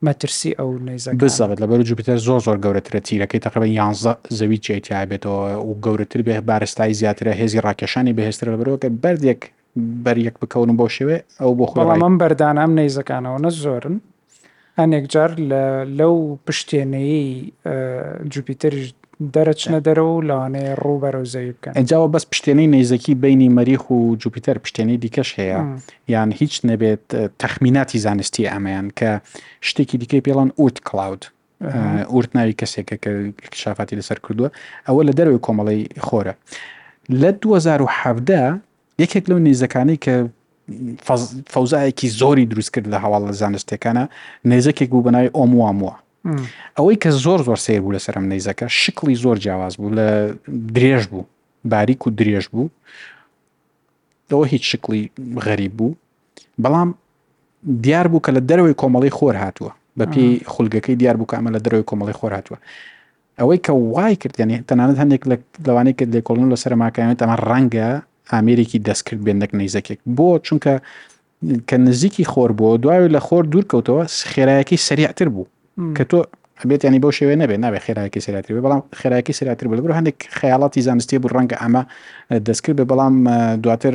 مەترسی 0.06 0.52
ئەو 0.58 0.70
نەیزە 0.88 1.10
بزەبێت 1.22 1.58
لە 1.62 1.66
بەر 1.70 1.80
جوپیتەر 1.88 2.18
زۆر 2.26 2.40
زۆر 2.46 2.56
گەورەترە 2.64 3.00
تیرەکەی 3.06 3.40
تقریبا 3.46 3.66
یانزە 3.80 4.12
زەوی 4.38 4.58
چێتیا 4.66 5.00
بێتەوە 5.10 5.50
و 5.68 5.72
گەورەتر 5.84 6.20
بێ 6.26 6.36
بارستای 6.48 6.92
زیاترە 7.00 7.32
هێزی 7.40 7.60
ڕاکێشانی 7.66 8.12
بەهێستر 8.18 8.46
لە 8.52 8.56
بەرەوەکە 8.60 8.88
بردێک 9.02 9.42
بەریەک 10.04 10.36
بکەون 10.42 10.70
بۆ 10.78 10.86
شێوێ 10.96 11.18
ئەو 11.40 11.52
بۆ 11.58 11.66
خۆڵام 11.72 12.14
بەردانام 12.20 12.70
نەیزەکانەوە 12.78 13.38
نە 13.44 13.50
زۆرن 13.64 13.96
هەنێک 14.80 15.04
جار 15.14 15.30
لەو 15.98 16.16
پشتێنەیەی 16.46 17.26
جوپیتریش 18.32 18.88
دەرەچنە 19.34 19.78
دەرەوە 19.86 20.12
و 20.16 20.22
لاانەیە 20.28 20.72
ڕووبەرە 20.84 21.22
زەوی 21.32 21.52
بکەن 21.56 21.72
ئەجاوە 21.78 22.08
بەس 22.14 22.24
پشتێنەی 22.32 22.68
نەیزەکی 22.74 23.12
بینی 23.22 23.48
مەریخ 23.58 23.84
و 23.90 23.98
جوپیتەر 24.22 24.56
پشتێنەی 24.64 24.98
دیکەش 25.04 25.30
هەیە 25.40 25.58
یان 26.14 26.30
هیچ 26.40 26.54
نەبێت 26.68 27.06
تەخمیناتی 27.42 27.98
زانستی 28.06 28.48
ئەمەیان 28.52 28.86
کە 28.98 29.10
شتێکی 29.68 29.96
دیکەی 30.02 30.22
پێڵان 30.26 30.50
ئوت 30.60 30.76
کلااود 30.88 31.22
ئورت 32.14 32.30
ناوی 32.36 32.54
کەسێکە 32.60 32.96
کە 33.02 33.10
شافاتی 33.62 33.96
لەسەر 34.00 34.18
کردووە 34.24 34.48
ئەوە 34.88 35.02
لە 35.08 35.12
دەروی 35.18 35.40
کۆمەڵی 35.46 35.80
خۆرە 36.06 36.34
لە 37.20 37.30
2017 37.42 38.60
یەکێک 39.02 39.24
لەو 39.30 39.38
نێزەکانی 39.46 39.96
کە 40.04 40.14
فەوزایەکی 41.54 42.08
زۆری 42.20 42.46
دروست 42.52 42.72
کرد 42.74 42.86
لە 42.94 42.98
هەواڵ 43.04 43.22
لە 43.30 43.34
زانستەکانە 43.42 44.04
نێزەکێک 44.50 44.88
بوو 44.92 45.04
بەناوی 45.08 45.30
ئۆمووامووە 45.38 45.94
ئەوەی 46.78 46.96
کە 47.02 47.10
زۆر 47.24 47.38
زۆر 47.48 47.58
سیر 47.64 47.80
بوو 47.82 47.94
لەسرم 47.98 48.24
نەیزەکە 48.32 48.66
شکلی 48.82 49.14
زۆر 49.22 49.36
جیاواز 49.44 49.74
بوو 49.80 49.94
لە 49.98 50.08
درێژ 50.76 51.02
بوو 51.10 51.24
باریک 51.70 52.02
و 52.06 52.10
درێژ 52.18 52.44
بوو 52.52 52.70
ئەوە 54.30 54.44
هیچ 54.52 54.64
شکلی 54.72 55.02
غەریب 55.46 55.72
بوو 55.78 55.92
بەڵام 56.62 56.88
دیار 57.84 58.06
بوو 58.10 58.20
کە 58.26 58.30
لە 58.36 58.40
دەروی 58.50 58.74
کۆمەڵی 58.80 59.10
خۆر 59.18 59.36
هاتووە 59.44 59.72
بەپی 59.98 60.26
خولگەکەی 60.52 60.96
دیار 61.00 61.16
بوو 61.16 61.26
کامە 61.32 61.50
لە 61.56 61.60
دەروی 61.64 61.84
کۆمەڵی 61.90 62.14
خۆر 62.20 62.32
هاتووە 62.36 62.58
ئەوەی 63.38 63.58
کە 63.66 63.70
وای 63.70 64.16
کردیانی 64.16 64.58
تەنانەت 64.68 64.98
هەندێک 65.02 65.22
لەوانەیە 65.68 65.94
کە 65.98 66.04
لێکۆڵن 66.14 66.48
لە 66.52 66.56
سەرماکەوێت 66.64 67.18
ئەمە 67.22 67.36
ڕەنگە 67.48 67.88
ئامرێکی 68.34 68.78
دەستکرد 68.88 69.20
بێندەک 69.26 69.50
نەیزەکێک 69.60 69.98
بۆ 70.16 70.28
چونکە 70.46 70.74
کە 71.68 71.76
نزیکی 71.86 72.24
خۆر 72.32 72.50
بۆ 72.60 72.68
دوای 72.82 73.08
لە 73.16 73.20
خۆر 73.26 73.44
دوور 73.52 73.64
کەوتەوە 73.72 74.04
خێراەکی 74.32 74.76
سریعتر 74.88 75.28
بوو 75.34 75.46
کە 75.96 76.04
تۆ 76.10 76.18
بێت 76.68 76.82
ینی 76.88 77.00
بەو 77.02 77.12
شێوێ 77.18 77.36
نەبێت 77.42 77.60
ناوێت 77.64 77.82
خێراکی 77.86 78.20
سراتری 78.26 78.52
بێ 78.56 78.62
بەڵام 78.66 78.82
خێراکی 79.00 79.32
سراتر 79.38 79.66
بە 79.70 79.74
لەبر 79.78 79.90
هەندێک 79.98 80.18
خەیاڵاتی 80.38 80.80
زانستی 80.88 81.18
بوو 81.22 81.32
ڕەنگە 81.36 81.56
ئەمە 81.62 81.82
دەستکرد 82.46 82.76
بێ 82.80 82.84
بەڵام 82.90 83.14
دواتر 83.64 83.94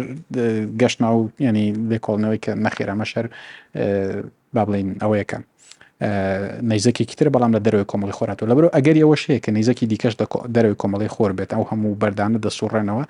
گەشتنا 0.81 1.09
و 1.17 1.21
ینی 1.47 1.65
لێکۆڵنەوەی 1.91 2.39
کە 2.45 2.51
نەخێرامە 2.65 3.05
شەر 3.11 3.25
با 4.53 4.61
بڵین 4.67 4.89
ئەوەیەکەن 5.01 5.43
نەیزەکی 6.01 7.05
تر 7.19 7.27
بەڵام 7.31 7.51
لە 7.55 7.59
دەروی 7.65 7.85
کۆمەڵی 7.91 8.15
خۆراتەوە 8.17 8.49
لەبرو 8.51 8.67
ئەگەر 8.75 8.95
ئەوە 9.03 9.15
شەیە 9.23 9.39
کە 9.45 9.51
نەیزەکی 9.57 9.85
دیکەش 9.91 10.13
دەروی 10.55 10.75
کۆمەڵی 10.81 11.09
خۆر 11.15 11.31
بێت 11.37 11.51
ئەو 11.55 11.63
هەموو 11.71 11.95
بەردانە 12.01 12.39
دەسوڕێنەوە 12.45 13.03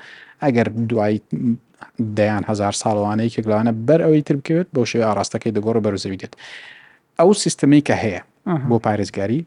ئەگەر 0.44 0.68
دوایی 0.90 1.20
دەیان 2.18 2.44
هزار 2.50 2.74
ساڵوانەیە 2.82 3.30
کێکلاوانە 3.36 3.72
بەر 3.88 4.00
ئەوەی 4.06 4.22
تر 4.28 4.36
بکەوێت 4.40 4.68
بۆ 4.76 4.82
شێوە 4.90 5.06
ئاراستەکەی 5.10 5.52
دەگۆڕ 5.58 5.78
بەرزەوی 5.86 6.18
دێت 6.22 6.34
ئەو 7.20 7.30
سیستمی 7.44 7.82
کە 7.88 7.96
هەیە 8.04 8.22
بۆ 8.70 8.78
پارێزگاری 8.86 9.40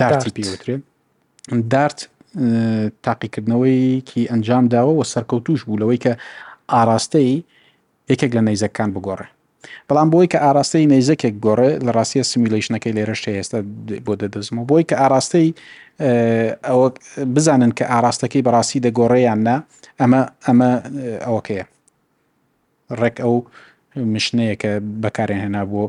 دارتی 0.00 0.30
پێوترێت 0.36 0.82
دارت 1.74 1.98
تاقیکردنەوەیکی 3.06 4.22
ئەنجام 4.30 4.64
داوە 4.74 4.92
و 4.98 5.02
سەرکەوتوش 5.12 5.60
بوو 5.66 5.80
لەوەی 5.82 5.98
کە 6.04 6.12
ئاراستەی 6.74 7.32
یەکێک 8.10 8.30
لە 8.36 8.42
نەیزەکان 8.48 8.90
بگۆڕێ 8.96 9.28
بەڵام 9.88 10.08
بۆی 10.14 10.26
کە 10.32 10.38
ئاراستەی 10.46 10.86
نەیزەکێک 10.92 11.34
گۆڕێ 11.44 11.70
لە 11.86 11.90
ڕاستیە 11.96 12.24
سیمیلیشنەکەی 12.32 12.92
لێرەش 12.96 13.20
ئێستا 13.36 13.58
بۆ 14.06 14.12
دەدەزمەوە 14.22 14.66
بۆی 14.70 14.84
کە 14.88 14.94
ئاراستەی 15.02 15.48
ئەوە 16.68 16.88
بزانن 17.34 17.72
کە 17.78 17.84
ئاراستەکەی 17.92 18.44
بەڕاستی 18.46 18.82
دەگۆڕێیان 18.86 19.40
نا 19.48 19.56
ئەمە 20.00 20.20
ئەمە 20.46 20.68
ئەوەکەیە 21.26 21.64
ڕێک 23.00 23.16
ئەو 23.24 23.34
مشنەیە 24.14 24.54
کە 24.62 24.70
بەکارێن 25.02 25.40
هێنا 25.44 25.62
بۆ 25.72 25.82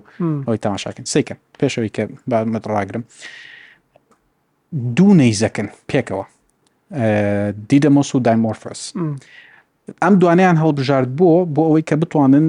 ئەوی 0.46 0.58
تاماشاکن 0.64 1.06
سیکە 1.14 1.36
پێشەوەی 1.60 1.92
کە 1.96 2.04
بامەڕاگرم 2.30 3.04
دوو 4.96 5.12
نەیزەکن 5.20 5.68
پێکەوە 5.90 6.26
دیدەمۆس 7.70 8.10
و 8.16 8.20
دایمۆرفس 8.28 8.82
ئەم 10.02 10.14
دوانیان 10.22 10.56
هەڵبژارد 10.64 11.10
بۆ 11.20 11.30
بۆ 11.56 11.62
ئەوەی 11.68 11.84
کە 11.90 11.96
بتوانن 12.04 12.46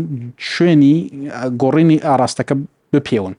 شوێنی 0.53 0.97
گۆڕینی 1.63 1.99
ئاراستەکە 2.07 2.55
بپێون 2.93 3.35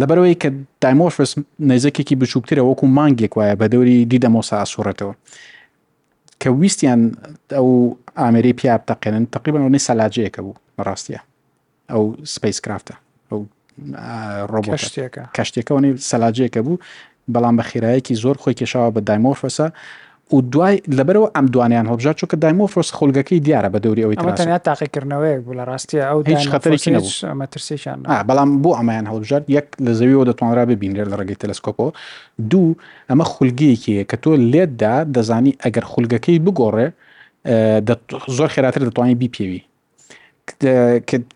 لەبەرەوەی 0.00 0.36
کە 0.42 0.48
دایمۆفرس 0.82 1.32
نەیزەکێکی 1.70 2.16
بچووکترە 2.22 2.62
وەکو 2.68 2.86
مانگێک 2.98 3.32
وایە 3.38 3.54
بە 3.60 3.66
دەوری 3.72 3.98
دیدەمۆسا 4.12 4.54
ئاسوورەتەوە 4.60 5.14
کە 6.42 6.48
ویستیان 6.60 7.00
ئەو 7.56 7.68
ئامری 8.20 8.52
پیا 8.60 8.74
بتەقێنن 8.80 9.24
تقریبانەوەی 9.36 9.84
سەلاجەیەەکە 9.88 10.40
بوو 10.44 10.56
بەڕاستیە 10.78 11.20
ئەو 11.92 12.02
سپیس 12.34 12.58
کرافتە 12.64 12.94
ئەو 13.30 13.40
ڕۆبشتێکە 14.52 15.22
کەشتێکەوەی 15.36 15.92
سەلاجەیەەکە 16.10 16.60
بوو 16.66 16.80
بەڵام 17.34 17.54
بە 17.58 17.64
خێرایەکی 17.70 18.14
زۆر 18.22 18.36
خۆی 18.42 18.56
کێشاوە 18.60 18.90
بە 18.94 19.00
دایمۆفرسە 19.08 19.66
و 20.32 20.40
دوای 20.40 20.76
لەبەرەوە 20.78 21.28
ئەم 21.36 21.46
دوانیان 21.52 21.86
هەڵبژات 21.86 22.18
چووکە 22.24 22.36
دایمۆفۆس 22.36 22.90
خولگەکەی 22.96 23.40
دیارە 23.46 23.68
بە 23.74 23.78
دەوری 23.84 24.02
ئەوی 24.04 24.16
تەنیا 24.16 24.58
تاقیکردنەوەیەک 24.68 25.40
بوو 25.44 25.54
لە 25.54 25.64
ڕاستیە 25.68 26.02
ئەو 26.10 26.20
هیچ 26.28 26.44
خەتەرێکیان 26.48 27.30
بەڵام 28.28 28.50
بۆ 28.62 28.70
ئەمایان 28.78 29.06
هەڵبژات 29.10 29.42
یەک 29.56 29.64
لە 29.84 29.90
زەویەوە 29.98 30.24
دەتوانرا 30.28 30.64
ببینێت 30.70 31.08
لە 31.12 31.16
ڕێگەی 31.20 31.36
تەلسکۆپۆ 31.44 31.86
دوو 32.50 32.68
ئەمە 33.10 33.24
خولگەیەکیە 33.32 34.04
کە 34.10 34.16
تۆ 34.22 34.28
لێتدا 34.52 34.94
دەزانی 35.14 35.52
ئەگەر 35.64 35.84
خولگەکەی 35.92 36.38
بگۆڕێ 36.46 36.86
زۆر 38.36 38.48
خێراتر 38.54 38.82
دەتوانانی 38.88 39.16
بیپێوی 39.22 39.62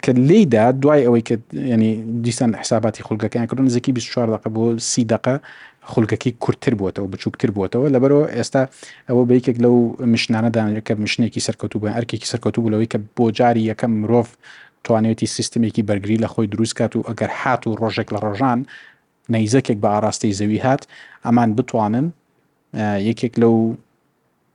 کە 0.04 0.10
لیدا 0.28 0.64
دوای 0.82 1.00
ئەوەی 1.06 1.22
کە 1.28 1.34
ینی 1.74 1.92
دیسان 2.24 2.54
حساباتی 2.54 3.02
خولگەکەیان 3.02 3.46
کردن 3.50 3.68
زیکی 3.74 3.92
24 3.92 4.36
دقه 4.38 4.48
بۆ 4.54 4.78
سی 4.78 5.04
دقه 5.04 5.40
خولکەکی 5.88 6.30
کورتتر 6.44 6.74
بووتەوە 6.78 7.06
بچووکتر 7.14 7.50
بووتەوە 7.56 7.88
لەبەرەوە 7.94 8.24
ئێستا 8.36 8.62
ئەوە 9.08 9.22
بەیکێک 9.30 9.56
لەو 9.64 9.74
مشنانەدانەکە 10.12 10.92
مشنێکی 11.04 11.40
سەرکەوتوب 11.46 11.82
ئەرکێکی 11.96 12.30
سەرکەوتوب 12.32 12.64
لەوەی 12.72 12.88
کە 12.92 12.98
بۆ 13.16 13.24
جاری 13.38 13.66
یەکەم 13.70 13.92
مرۆڤ 14.02 14.28
توانێتی 14.84 15.26
سیستمێکی 15.36 15.82
بەرگری 15.88 16.16
لە 16.24 16.28
خۆی 16.32 16.48
دروستکات 16.52 16.92
و 16.96 17.00
ئەگەر 17.08 17.30
هات 17.42 17.62
و 17.66 17.76
ڕۆژێک 17.80 18.08
لە 18.14 18.18
ڕۆژان 18.24 18.60
نەیزەکێک 19.34 19.78
بە 19.82 19.88
ئاراستەی 19.94 20.32
زەوی 20.40 20.60
هات 20.66 20.82
ئەمان 21.24 21.50
بتوانن 21.58 22.06
یەکێک 23.08 23.34
لەو 23.42 23.54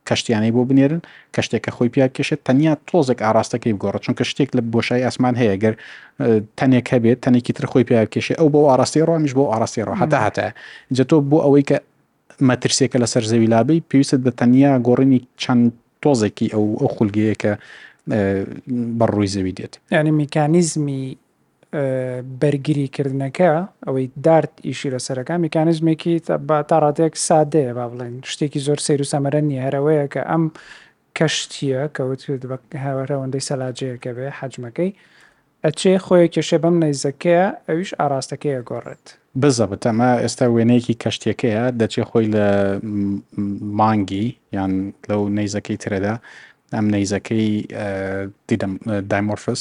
کەشتیانەی 0.08 0.52
بۆ 0.56 0.62
بنێرن 0.70 1.02
کەشتێکە 1.36 1.70
خۆی 1.76 1.90
پیاکێشێت 1.94 2.40
تەنیا 2.48 2.72
تۆزێک 2.88 3.18
ئاراستەکەی 3.26 3.72
بگۆڕە 3.76 3.98
چونکە 4.04 4.22
شتێک 4.30 4.48
لە 4.56 4.62
بۆشای 4.72 5.02
ئاسمان 5.06 5.34
هەیە 5.40 5.56
گەر 5.62 5.74
تەنێک 6.58 6.86
هەبێت 6.94 7.18
تەنێکی 7.24 7.52
تر 7.56 7.66
خۆی 7.70 7.84
پیاکێشێ 7.88 8.34
ئەو 8.40 8.48
بۆ 8.54 8.60
ئاراستی 8.70 9.02
ڕۆمیش 9.08 9.32
بۆ 9.38 9.44
ئاراستی 9.52 9.82
ڕۆ 9.88 9.92
هەتا 10.02 10.18
هەتە 10.26 10.46
جەتۆ 10.96 11.16
بۆ 11.30 11.38
ئەوەی 11.44 11.64
کە 11.68 11.76
مەترسێکە 12.48 12.98
لەسەر 13.02 13.24
زەوی 13.30 13.48
لابی 13.54 13.78
پێویست 13.90 14.20
بە 14.24 14.30
تەنیا 14.40 14.72
گۆڕینی 14.86 15.20
چەند 15.42 15.64
تۆزێکی 16.02 16.46
ئەو 16.54 16.64
ئەو 16.80 16.88
خولگەیە 16.96 17.34
کە 17.42 17.52
بەڕووی 18.98 19.28
زەوی 19.34 19.52
دێت 19.58 19.72
یعنی 19.96 20.10
میکانیزمی 20.22 21.02
بەرگریکردنەکە 22.42 23.50
ئەوەی 23.86 24.06
دارت 24.26 24.52
ئیشی 24.66 24.90
لە 24.94 25.00
سەرەکە 25.06 25.30
میکانزمێکی 25.44 26.14
تاڕاتێک 26.70 27.14
سادەیە 27.28 27.72
با 27.78 27.86
بڵێن 27.90 28.16
شتێکی 28.32 28.60
زۆر 28.66 28.78
سیر 28.86 29.00
و 29.02 29.04
سەمەرە 29.12 29.40
نیە 29.48 29.60
هەرەوەیە 29.66 30.06
کە 30.14 30.22
ئەم 30.30 30.44
کەشتیە 31.18 31.82
کەوت 31.96 32.20
هاوەرەوەندەی 32.84 33.46
سەلاجەیەکە 33.48 34.10
بێ 34.16 34.28
حجمەکەی 34.38 34.90
ئەچێ 35.64 35.92
خۆی 36.04 36.26
کێشە 36.34 36.58
بەم 36.64 36.76
نەیزەکەیە 36.84 37.46
ئەویش 37.68 37.90
ئاراستەکەیە 38.00 38.60
گۆڕێت 38.70 39.04
بزەبت 39.42 39.82
ئەمە 39.86 40.10
ئێستا 40.24 40.46
وێنەیەکی 40.54 40.94
کەشتێکەیە 41.02 41.64
دەچێ 41.80 42.02
خۆی 42.10 42.26
لە 42.34 42.46
مانگی 43.80 44.26
یان 44.56 44.72
لەو 45.10 45.22
نەیزەکەی 45.38 45.78
ترەدا 45.82 46.14
ئەم 46.74 46.86
نەیزەکەی 46.94 47.46
دایمۆرفس 49.10 49.60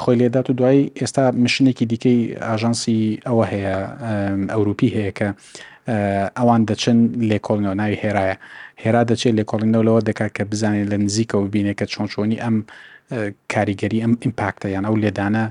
خۆی 0.00 0.16
لێدات 0.20 0.50
و 0.50 0.52
دوای 0.52 0.90
ئێستا 1.00 1.30
مشنێکی 1.44 1.86
دیکەی 1.92 2.40
ئاژانسی 2.48 3.20
ئەوە 3.26 3.44
هەیە 3.52 3.76
ئەوروپی 4.52 4.90
هەیە 4.96 5.12
کە 5.18 5.28
ئەوان 6.38 6.62
دەچن 6.70 6.98
لێکۆڵنەوە 7.30 7.74
ناوی 7.80 7.96
هێرایە 8.04 8.36
هێرا 8.84 9.02
دەچێت 9.10 9.34
لێکۆڵینەوەلەوە 9.38 10.00
دەکات 10.08 10.30
کە 10.36 10.42
بزانێت 10.50 10.86
لە 10.92 10.96
نزیکەوە 11.04 11.44
بینێکە 11.54 11.84
چۆنچۆنی 11.94 12.38
ئەم 12.44 12.56
کاریگەری 13.52 13.98
ئەم 14.04 14.12
ئیمپاکتە 14.24 14.66
یان 14.74 14.84
ئەو 14.88 14.96
لێدانە 15.02 15.44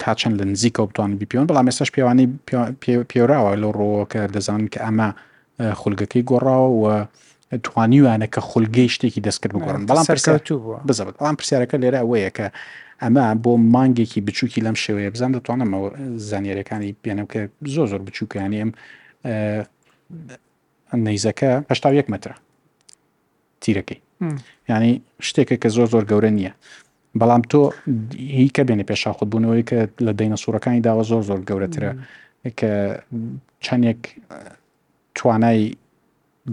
تا 0.00 0.10
چەند 0.20 0.34
لە 0.40 0.44
نزیکەوە 0.52 0.86
بتوان 0.90 1.10
بیپیۆن 1.20 1.44
بەڵام 1.48 1.66
ێستاش 1.70 1.90
پیاوانی 1.96 2.26
پێوراوە 3.10 3.50
لەو 3.62 3.70
ڕۆوە 3.78 4.02
کە 4.12 4.20
دەزانن 4.34 4.66
کە 4.74 4.78
ئەمە 4.86 5.08
خولگەکەی 5.80 6.22
گۆڕاوە 6.30 6.66
و 6.80 6.84
توانیوانە 7.66 8.26
کە 8.34 8.40
خولگەی 8.50 8.88
شتێکی 8.94 9.20
دەستکرد 9.26 9.52
بگۆڕن 9.56 9.82
بەڵام 9.88 10.06
بزبت 10.88 11.12
بەڵام 11.18 11.36
پرسیارەکە 11.40 11.76
لێرە 11.82 11.98
ئەوەیە 12.02 12.30
کە 12.38 12.46
ئەمە 13.02 13.22
بۆ 13.44 13.50
مانگێکی 13.74 14.20
بچووکی 14.26 14.60
لەم 14.66 14.76
شێوەیە 14.84 15.10
بزان 15.14 15.30
دەتوانم 15.36 15.70
زانانیێرەکانی 16.30 16.90
پێنم 17.02 17.26
کە 17.32 17.40
زۆ 17.74 17.82
زۆر 17.90 18.00
بچووکیانی 18.06 18.58
ئەم 18.62 18.70
نەیزەکە 21.06 21.50
هشتا 21.70 21.88
یەک 22.00 22.06
متر 22.14 22.30
تیرەکەی 23.62 23.98
ینی 24.70 24.92
شتێکە 25.26 25.56
کە 25.62 25.68
زۆر 25.76 25.86
زۆر 25.94 26.04
گەورە 26.10 26.30
نییە 26.38 26.52
بەڵام 27.20 27.42
تۆ 27.50 27.60
هی 28.38 28.48
کە 28.56 28.62
بێنێ 28.68 28.84
پێشا 28.90 29.10
خودبوونەوەی 29.18 29.64
کە 29.70 29.78
لە 30.06 30.12
دەینە 30.18 30.36
سوورەکانی 30.42 30.84
داوە 30.86 31.04
زۆر 31.10 31.22
زۆر 31.28 31.40
گەورەترە 31.48 31.90
کە 32.58 32.70
چەندێک 33.64 34.00
توانای 35.18 35.62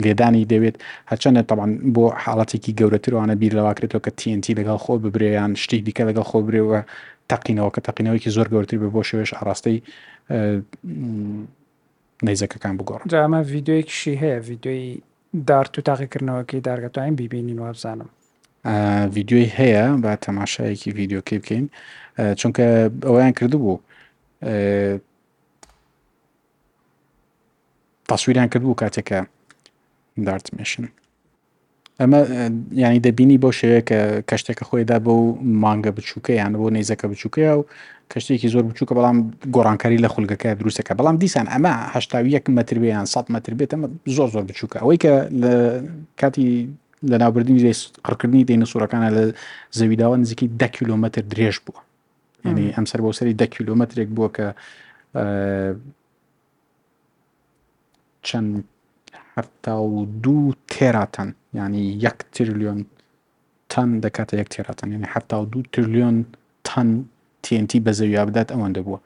لێدانی 0.01 0.45
دەوێت 0.51 0.75
هەچەندە 1.11 1.41
تاوان 1.49 1.71
بۆ 1.95 2.05
حاڵاتێکی 2.23 2.73
گەورەترانە 2.79 3.35
بیر 3.41 3.53
لەواکرێتەوە 3.57 3.99
کە 4.05 4.11
TNT 4.19 4.45
لەگەڵ 4.59 4.77
خۆ 4.83 4.93
ببرێیان 5.05 5.51
شتی 5.63 5.79
دیکە 5.87 6.03
لەگەڵ 6.09 6.25
خۆ 6.29 6.37
برێەوە 6.47 6.79
تەقینەوە 7.31 7.69
کە 7.75 7.81
تەقینەوەیکی 7.87 8.29
زۆر 8.35 8.47
گەورتری 8.53 8.79
بە 8.83 8.87
بۆ 8.95 9.01
شێوێش 9.09 9.31
ئاراستەی 9.37 9.77
نەیزەکەکان 12.27 12.73
بگۆڕ 12.79 12.99
جامە 13.11 13.39
یددیوەیەکیشی 13.55 14.13
هەیە 14.21 14.37
یددیوی 14.53 15.01
دارت 15.49 15.73
و 15.77 15.81
تاقیکردنەوەکی 15.87 16.59
دارگەتوانین 16.69 17.15
بیبینین 17.21 17.59
و 17.59 17.63
بزانم 17.73 18.09
یددیوی 19.19 19.47
هەیە 19.59 19.85
بە 20.03 20.11
تەماشایەکی 20.25 20.87
یددیوکەی 20.95 21.37
بکەین 21.43 21.63
چونکە 22.39 22.65
ئەویان 23.07 23.33
کردبوو 23.39 23.75
تەسویران 28.09 28.47
کردبوو 28.53 28.75
کاتێکە 28.83 29.19
دارتمێشن 30.21 30.85
ئەمە 32.01 32.19
ینی 32.83 32.99
دەبینی 33.07 33.37
بۆ 33.43 33.49
شێوەیە 33.59 33.81
کە 33.89 33.99
کەشتێکە 34.29 34.63
خۆیدا 34.69 34.97
بۆ 35.05 35.13
مانگە 35.63 35.91
بچووکە 35.97 36.29
یان 36.29 36.53
بۆ 36.59 36.67
نەیزەکە 36.75 37.05
بچووکەیە 37.11 37.51
و 37.59 37.65
کەشتێکی 38.11 38.47
زۆر 38.53 38.63
بچووکە 38.69 38.93
بەڵام 38.97 39.17
گۆڕانکاری 39.55 39.97
لە 40.03 40.09
خولگەکە 40.13 40.49
دروستەکە 40.59 40.93
بەڵام 40.99 41.15
دیسان 41.23 41.47
ئەمە 41.53 41.73
هشتا 41.95 42.17
یەک 42.35 42.45
مەتربیان 42.57 43.05
سە 43.13 43.19
مەتر 43.35 43.53
بێت 43.59 43.71
ئەمە 43.75 43.87
زۆر 44.17 44.29
زۆر 44.33 44.43
بچووکە 44.49 44.77
ئەوەی 44.83 44.97
کە 45.03 45.13
لە 45.41 45.51
کاتی 46.19 46.49
لە 47.11 47.15
ناوبردنی 47.21 47.73
قڕکردنی 48.05 48.43
دەینە 48.49 48.65
سوورەکانە 48.71 49.09
لە 49.17 49.23
زەویداوە 49.77 50.15
نزیکی 50.23 50.47
ده 50.61 50.67
کیلومتر 50.77 51.21
درێژ 51.33 51.57
بووە 51.65 51.79
ینی 52.49 52.67
ئەمسەر 52.75 52.99
بۆ 53.05 53.11
سەری 53.19 53.33
ده 53.41 53.45
کیلومترێک 53.55 54.09
بووە 54.15 54.29
کە 54.35 54.47
چەند 58.27 58.63
حتا 59.37 59.79
و 59.83 60.05
دوو 60.05 60.51
تێراتەن 60.73 61.27
ینی 61.59 61.83
یەک 62.05 62.17
تریلیۆن 62.35 62.79
تەن 63.71 63.89
دەکاتە 64.05 64.33
یەک 64.41 64.47
تێراتەن 64.55 64.87
ینی 64.95 65.05
حتا 65.13 65.37
و 65.41 65.45
دوو 65.53 65.63
تریلیۆن 65.73 66.17
تەن 66.67 66.87
TNT 67.45 67.71
بە 67.85 67.91
زەویا 67.97 68.23
بدات 68.29 68.49
ئەوەندە 68.53 68.81
بووە 68.85 68.99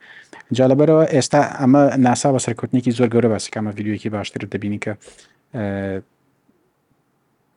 جالبەرەوە 0.57 1.03
ئێستا 1.15 1.39
ئەمە 1.61 1.81
ناسا 2.05 2.29
بە 2.35 2.39
سەرکوتنێکی 2.45 2.91
زۆر 2.97 3.07
گەورە 3.13 3.29
باسیکامە 3.35 3.69
یددیوەکی 3.73 4.09
باشتر 4.15 4.41
دەبینی 4.53 4.79
کە 4.85 4.91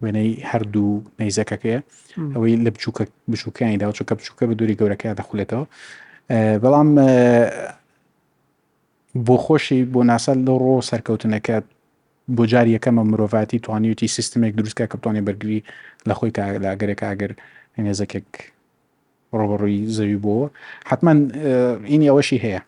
وێنەی 0.03 0.33
هەردوو 0.51 0.93
نەیزەکەکەیە 1.21 1.81
ئەوەی 2.35 2.55
لە 2.65 2.71
بچووکە 2.75 3.05
بچووکیانیدا 3.33 3.87
چووکە 3.99 4.13
بچووکە 4.19 4.45
بە 4.51 4.55
دووری 4.59 4.79
گەورەکەی 4.81 5.17
دەخولێتەوە 5.21 5.65
بەڵام 6.63 6.89
بۆ 9.27 9.35
خۆشی 9.45 9.81
بۆ 9.93 10.01
ناسا 10.11 10.33
لە 10.47 10.53
ڕۆ 10.63 10.75
سەرکەوتنەکە 10.91 11.57
بۆ 12.37 12.45
جاری 12.53 12.71
یەکەمە 12.79 13.03
مرۆڤاتی 13.11 13.59
توانیوتی 13.63 14.07
سیستمێک 14.09 14.53
دروستکە 14.59 14.85
کە 14.91 14.97
بتوانێت 14.99 15.25
بەرگری 15.29 15.61
لە 16.09 16.15
خۆی 16.19 16.31
لاگەرێک 16.65 17.01
ئاگەر 17.09 17.33
نێزەکێک 17.85 18.31
ڕۆبڕووی 19.39 19.79
زەوی 19.97 20.17
بۆەوە 20.25 20.47
حتمما 20.91 21.13
این 21.93 22.03
ئەوەشی 22.09 22.39
هەیە 22.45 22.61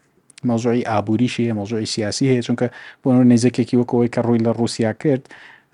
مەزۆی 0.48 0.82
ئابوووریشی 0.90 1.42
هەیە 1.46 1.54
مەزۆی 1.58 1.88
سیاسی 1.94 2.26
هەیە 2.32 2.42
چونکە 2.46 2.66
بۆ 3.02 3.08
نێزەکێکی 3.32 3.76
وەکەوەی 3.80 4.10
کە 4.14 4.20
ڕووی 4.26 4.42
لە 4.46 4.50
رووسیا 4.58 4.92
کرد 5.02 5.24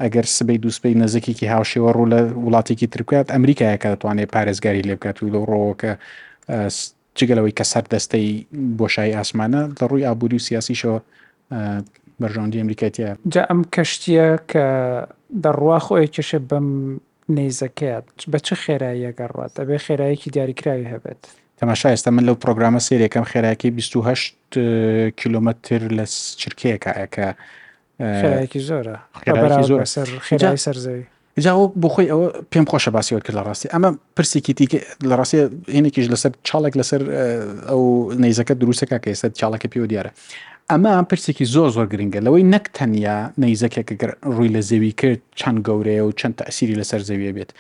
ئەگەر 0.03 0.27
سبەی 0.37 0.59
دووسپەی 0.65 0.95
نزەکێکی 1.05 1.47
هاوشێوە 1.55 1.91
ڕوو 1.97 2.07
لە 2.13 2.21
وڵاتێکی 2.45 2.87
ترکات 2.93 3.27
ئەمریکایەکە 3.35 3.89
دەتوانێت 3.93 4.29
پارێزگاری 4.35 4.83
لێ 4.89 4.95
بکات 4.99 5.17
و 5.23 5.31
لە 5.35 5.41
ڕۆوەکە 5.51 5.93
جگەلەوەی 7.19 7.55
کە 7.59 7.65
سەر 7.73 7.85
دەستەی 7.93 8.27
بۆشایی 8.81 9.17
ئاسمانە 9.19 9.63
لە 9.79 9.85
ڕووی 9.91 10.05
ئابووری 10.09 10.37
و 10.41 10.45
سیاسیشەوە 10.49 10.99
بەژاندی 12.23 12.61
ئەمریکەتیە 12.63 13.09
جا 13.35 13.43
ئەم 13.51 13.61
کەشتیە 13.75 14.29
کە 14.51 14.65
دەڕوا 15.45 15.79
خۆی 15.87 16.07
کشە 16.17 16.39
بەم 16.51 16.69
نەیزەکەات 17.37 18.07
بە 18.31 18.39
چه 18.47 18.55
خێراییە 18.63 19.11
گەڕات 19.19 19.53
ئەبێ 19.61 19.77
خێراییکی 19.87 20.31
دیاریکراوی 20.35 20.87
هەبێت 20.93 21.23
تەماشا 21.61 21.89
ئێستا 21.93 22.11
من 22.17 22.25
لەو 22.29 22.37
پرۆگرامە 22.45 22.81
سێریەکەم 22.89 23.25
خێراکی 23.31 23.71
28 23.71 24.37
کیلومتر 25.21 25.81
لە 25.99 26.05
چرکەیەکەکە 26.41 27.29
خێراکی 28.21 28.61
زۆرە 28.69 28.97
زۆر 29.69 29.85
سەر 29.95 30.09
خێرای 30.29 30.57
سەرزەوی 30.67 31.05
جاوە 31.47 31.67
بۆ 31.83 31.89
خۆی 31.95 32.09
ئەوە 32.13 32.27
پێم 32.53 32.67
خۆشە 32.71 32.91
باسیەوە 32.97 33.23
کرد 33.25 33.37
لە 33.39 33.43
ڕاستی 33.49 33.69
ئەمە 33.75 33.91
پرسێکی 34.17 34.55
تیکە 34.59 34.79
لە 35.11 35.15
ڕاستی 35.19 35.39
هێنێکیش 35.75 36.07
لەسەر 36.13 36.33
چاڵێک 36.49 36.75
لەسەر 36.81 37.03
ئەو 37.71 37.83
نەیزەکە 38.23 38.55
دروستەکە 38.61 38.97
کە 39.03 39.09
ئێستا 39.13 39.29
چاڵەکە 39.41 39.67
پێوە 39.73 39.87
دیارە 39.93 40.11
ئەمە 40.73 40.93
پرسێکی 41.13 41.45
زۆر 41.55 41.69
زۆر 41.77 41.87
گرنگە 41.93 42.21
لەوەی 42.27 42.45
نەک 42.55 42.65
تەنیا 42.77 43.19
نەیزەکێک 43.43 43.89
ڕووی 44.35 44.51
لە 44.57 44.61
زەوی 44.71 44.93
کرد 45.01 45.21
چەند 45.41 45.59
گەورەیە 45.67 46.03
و 46.05 46.13
چەند 46.21 46.37
ئەسیری 46.49 46.77
لەسەر 46.81 47.01
زەویە 47.09 47.33
بێت 47.37 47.51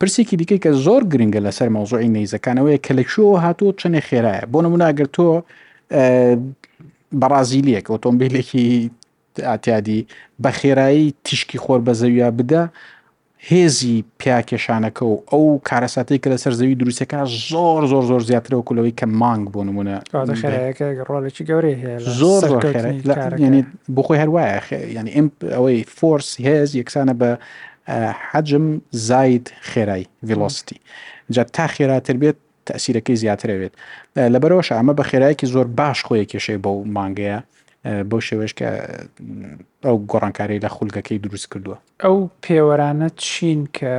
پرسێکی 0.00 0.36
دیکەی 0.40 0.60
کە 0.64 0.70
زۆر 0.84 1.02
گرنگە 1.12 1.40
لەسەر 1.46 1.68
مەوزۆی 1.76 2.12
نەیزەکانەوەی 2.16 2.78
کە 2.84 2.92
لە 2.98 3.04
کوێوە 3.10 3.38
هاتووە 3.44 3.72
چنێ 3.80 4.00
خێرایە 4.08 4.44
بۆ 4.52 4.58
نموناگەر 4.64 5.08
تۆ 5.16 5.26
بەرازیلیەک 7.20 7.86
ئۆتۆمبیلێکی 7.92 8.66
ئاتیادی 9.48 10.00
بە 10.42 10.50
خێرایی 10.58 11.06
تیشکی 11.26 11.58
خۆر 11.64 11.80
بە 11.86 11.92
زەویە 12.00 12.28
بدە 12.38 12.62
هێزی 13.50 14.04
پیاکێشانەکە 14.22 15.02
و 15.04 15.14
ئەو 15.32 15.44
کارەساتی 15.68 16.18
کە 16.22 16.28
لە 16.32 16.36
سەر 16.42 16.52
زەوی 16.58 16.74
دروستەکە 16.80 17.18
زۆر 17.50 17.82
زۆر 17.92 18.02
زۆر 18.10 18.20
زیاترەوە 18.30 18.62
کولەوەی 18.68 18.94
کە 19.00 19.06
مانگ 19.06 19.46
بۆ 19.54 19.60
نمونە 19.68 19.96
ڕۆڵێکی 21.08 21.42
گەورەی 21.48 21.76
زۆر 22.18 22.44
ینی 23.44 23.62
بخۆی 23.96 24.18
هەروایە 24.22 24.52
ینی 24.98 25.10
ئەم 25.16 25.26
ئەوەی 25.54 25.78
فۆرس 25.96 26.28
هێز 26.46 26.70
یەکسانە 26.80 27.14
بە 27.20 27.30
حەجم 28.30 28.66
زاید 28.90 29.46
خێرای 29.70 30.04
ڤیلۆستی 30.28 30.76
جا 31.34 31.44
تا 31.44 31.66
خێراتر 31.66 32.16
بێت 32.22 32.38
تەسیرەکەی 32.68 33.16
زیاترەوێت 33.22 33.72
لەبەرەوەش 34.34 34.68
ئەمە 34.78 34.92
بە 34.98 35.04
خێرایکی 35.10 35.46
زۆر 35.54 35.66
باش 35.78 35.98
خۆی 36.08 36.26
کێشەی 36.32 36.58
بەو 36.64 36.76
مانگەیە 36.96 37.38
بۆ 38.10 38.16
شێوەش 38.26 38.52
کە 38.58 38.68
ئەو 39.86 39.96
گۆڕانکاری 40.10 40.62
لە 40.64 40.68
خولگەکەی 40.74 41.18
دروست 41.24 41.46
کردووە 41.52 41.76
ئەو 42.04 42.16
پێوەرانە 42.44 43.08
چین 43.26 43.60
کە 43.78 43.94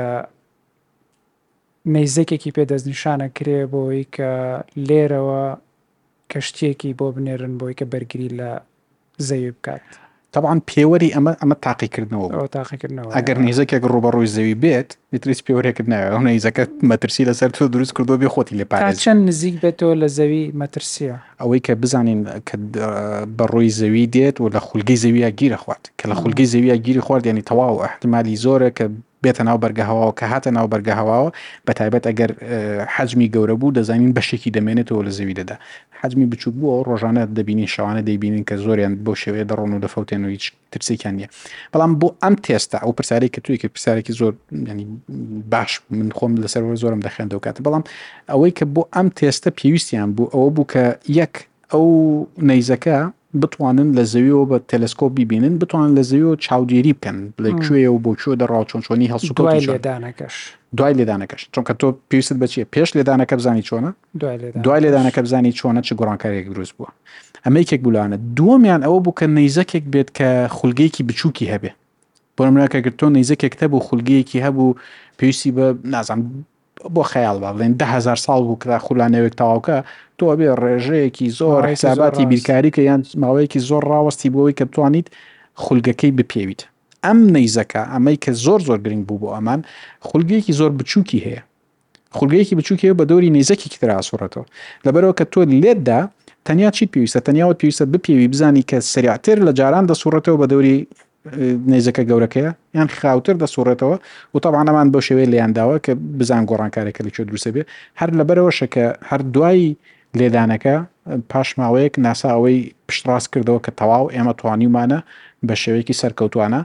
نەیزەکێکی 1.96 2.56
پێدەستنیشانە 2.58 3.28
کرێ 3.38 3.62
بۆی 3.74 4.04
کە 4.16 4.32
لێرەوە 4.88 5.44
کەشتێکی 6.32 6.92
بۆ 7.00 7.08
بنێرن 7.16 7.54
بۆی 7.60 7.74
کە 7.80 7.86
بەرگری 7.92 8.30
لە 8.40 8.52
زەوی 9.28 9.52
بکات. 9.56 9.90
تاعاان 10.42 10.62
پێوەری 10.72 11.14
ئەمە 11.16 11.32
ئەمە 11.42 11.56
تاقیکردنەوە 11.66 12.28
تاقیکردنەوە 12.56 13.10
ئەگەر 13.18 13.38
نێزەکێک 13.48 13.84
ڕوبەڕووی 13.94 14.28
زەوی 14.36 14.56
بێت 14.64 14.90
ئیتریس 15.14 15.40
پێوەرێکرد 15.46 15.88
ناوە 15.94 16.06
ئەو 16.14 16.22
نەیزەکە 16.30 16.64
مەترسی 16.90 17.24
لەسەر 17.30 17.50
تۆ 17.58 17.64
دروست 17.74 17.92
کردو 17.98 18.18
بێ 18.22 18.30
خۆتی 18.34 18.56
لە 18.60 18.64
پا 18.72 18.92
چەند 19.06 19.22
نزیک 19.30 19.56
بێتەوە 19.64 19.94
لە 20.02 20.08
زەوی 20.18 20.44
مەترسیە 20.62 21.16
ئەوەی 21.42 21.60
کە 21.68 21.74
بزانین 21.82 22.22
کە 22.48 22.56
بەڕووی 23.38 23.72
زەوی 23.80 24.06
دێت 24.16 24.36
و 24.42 24.48
لە 24.56 24.60
خولگەی 24.68 24.98
زەویە 25.04 25.30
گیرە 25.40 25.58
خوارد 25.64 25.84
کە 26.00 26.06
لە 26.12 26.16
خولگەی 26.22 26.48
زەویە 26.54 26.76
گیری 26.86 27.00
خوارد 27.06 27.26
ینی 27.28 27.44
تەواو 27.50 27.84
احتمالی 27.88 28.38
زۆرە 28.46 28.70
کە 28.78 28.86
بێتە 29.26 29.42
ناو 29.44 29.58
بەرگەهواوە 29.64 30.12
کە 30.20 30.26
هاتە 30.34 30.50
ناو 30.58 30.66
بەرگەهواوە 30.74 31.30
بە 31.68 31.72
تایبەت 31.80 32.04
ئەگەر 32.10 32.32
حجمی 32.96 33.28
گەورە 33.34 33.56
بوو 33.62 33.74
دەزانین 33.78 34.12
بەشێکی 34.18 34.50
دەمێنێتەوە 34.58 35.02
لە 35.08 35.12
زەوی 35.18 35.36
دەدا 35.40 35.56
حجمی 36.02 36.26
بچوو 36.32 36.54
بووە 36.60 36.74
ڕۆژانە 36.90 37.24
دەبینین 37.38 37.70
شەوانە 37.74 38.02
دەیبینین 38.08 38.44
کە 38.50 38.56
زۆریان 38.66 38.94
بۆ 39.06 39.14
شێوەیە 39.22 39.46
دەڕۆن 39.50 39.70
و 39.76 39.80
دەفەوتێن 39.86 40.22
و 40.26 40.30
هیچ 40.36 40.46
ترسێکیان 40.74 41.14
نیە 41.20 41.28
بەڵام 41.74 41.92
بۆ 42.02 42.08
ئەم 42.24 42.36
تێستا 42.46 42.78
ئەو 42.84 42.92
پرسیارێک 42.98 43.32
کە 43.36 43.42
توی 43.46 43.58
کە 43.62 43.68
پرسیارێکی 43.74 44.14
زۆر 44.20 44.34
ینی 44.72 44.86
باش 45.52 45.72
من 46.00 46.10
خۆم 46.18 46.32
لەسەر 46.44 46.62
زۆرم 46.84 47.02
دەخێنەوە 47.08 47.40
کاتە 47.46 47.60
بەڵام 47.66 47.84
ئەوەی 48.32 48.52
کە 48.58 48.66
بۆ 48.76 48.82
ئەم 48.96 49.08
تێستە 49.18 49.50
پێویستیان 49.60 50.10
بوو 50.16 50.30
ئەوە 50.34 50.50
بوو 50.56 50.66
کە 50.74 50.84
یەک 51.22 51.36
ئەو 51.72 51.86
نەیزەکە 52.50 52.98
بتوانن 53.34 53.94
لە 53.96 54.04
زەویەوە 54.10 54.46
بە 54.50 54.58
تەلسکۆپ 54.74 55.12
ببینن 55.22 55.58
بتوان 55.58 55.96
لە 55.98 56.04
زەویەوە 56.08 56.36
چاودێری 56.46 56.94
بکەن 56.98 57.18
لەکوێ 57.44 57.86
و 57.90 58.00
بۆ 58.06 58.12
چۆ 58.22 58.36
دەڕاو 58.42 58.66
چۆنچۆنی 58.72 59.10
هەسو 59.14 59.32
دوای 59.40 59.60
لێدانەکەش 59.68 60.36
دوای 60.78 60.94
لێدانەکەش 61.00 61.42
چونکە 61.56 61.74
تۆ 61.80 61.88
پێویست 62.10 62.34
بچێ 62.44 62.64
پێش 62.76 62.90
لێدانەکە 62.98 63.34
بزانی 63.40 63.64
چۆنە 63.70 63.92
دوای 64.66 64.82
لێدانەکە 64.84 65.20
بزانی 65.26 65.52
چۆنە 65.60 65.80
چ 65.88 65.94
گۆڕانکارێک 66.00 66.46
دروست 66.54 66.74
بووە 66.80 66.90
ئەمەیکێک 67.46 67.82
بولانە 67.86 68.18
دووەمیان 68.38 68.82
ئەوە 68.86 69.00
بوو 69.06 69.14
کە 69.20 69.26
نەیزەکێک 69.38 69.84
بێت 69.94 70.10
کە 70.18 70.28
خولگەیەکی 70.58 71.04
بچووکی 71.10 71.46
هەبێ 71.54 71.72
بۆ 72.36 72.42
منراکەگرتۆ 72.54 73.06
نەیزەکێک 73.18 73.54
تە 73.60 73.66
بوو 73.72 73.80
خولگەیەکی 73.88 74.38
هەبوو 74.46 74.68
پێویستی 75.20 75.52
بە 75.58 75.66
نازان 75.94 76.20
بۆ 76.96 77.04
خەیاڵ 77.12 77.38
با 77.44 77.50
بڵێن 77.54 77.72
دههزار 77.82 78.18
ساڵ 78.26 78.40
بوو 78.48 78.58
کە 78.62 78.76
خولانەوێک 78.86 79.34
تاواکە 79.42 79.78
تۆ 80.18 80.24
بێ 80.40 80.48
ڕێژەیەکی 80.64 81.28
زۆر 81.40 81.62
حساباتی 81.72 82.24
بیرکاری 82.32 82.72
کە 82.76 82.82
یان 82.90 83.02
ماوەیەکی 83.22 83.60
زۆر 83.70 83.84
ڕاوەستی 83.92 84.30
بۆەوەی 84.34 84.56
کە 84.60 84.64
بتوانیت 84.70 85.08
خولگەکەی 85.64 86.12
بپێویت 86.18 86.62
ئەم 87.06 87.20
نەیزەکە 87.36 87.82
ئەمەی 87.94 88.18
کە 88.24 88.32
زۆر 88.46 88.60
زۆر 88.68 88.80
گرنگ 88.86 89.04
بوو 89.08 89.18
بۆ 89.22 89.28
ئەمان 89.36 89.60
خولگەیەکی 90.08 90.54
زۆر 90.60 90.72
بچووکی 90.80 91.20
هەیە 91.26 91.42
خولگەیەکی 92.18 92.56
بچووکەیە 92.60 92.94
بە 93.00 93.06
دەوری 93.10 93.30
نێزەکی 93.38 93.68
تر 93.82 93.90
ئاسوورەتەوە 93.98 94.46
لەبەرەوە 94.86 95.14
کە 95.20 95.26
تۆ 95.34 95.40
لێتدا 95.64 96.00
تەنیا 96.48 96.70
چی 96.78 96.86
پێویستە 96.94 97.20
تەنیاوە 97.28 97.54
پێویستە 97.60 97.86
بپێوی 97.94 98.28
بزانی 98.34 98.64
کە 98.70 98.78
سریاتر 98.94 99.38
لە 99.48 99.52
جاران 99.60 99.86
دەسوورەتەوە 99.92 100.38
بە 100.42 100.48
دەوری 100.52 100.78
نێزەکە 101.72 102.04
گەورەکەیە 102.10 102.52
یان 102.78 102.88
خاوتر 103.00 103.36
دەسوڕێتەوە 103.44 103.98
و 104.34 104.38
تاوانەمان 104.46 104.88
بە 104.94 105.00
شێوەیە 105.08 105.28
لەیانداوە 105.34 105.78
کە 105.86 105.92
بزان 106.20 106.44
گۆڕانکارێکە 106.50 107.02
لە 107.06 107.12
چ 107.16 107.18
دروسە 107.30 107.50
بێ 107.56 107.64
هەر 108.00 108.10
لەبەرەوەشە 108.20 108.68
کە 108.74 108.86
هەر 109.10 109.22
دوایی 109.36 109.70
لێدانەکە 110.20 110.76
پاش 111.32 111.50
ماوەیەک 111.60 111.94
ناساوەی 112.06 112.58
پشتڕاست 112.88 113.28
کردەوە 113.34 113.60
کە 113.66 113.72
تەواو 113.80 114.06
ئێمە 114.16 114.34
توانیمانە 114.42 115.00
بە 115.48 115.56
شێوەیەکی 115.62 116.00
سەرکەوتوانە 116.02 116.62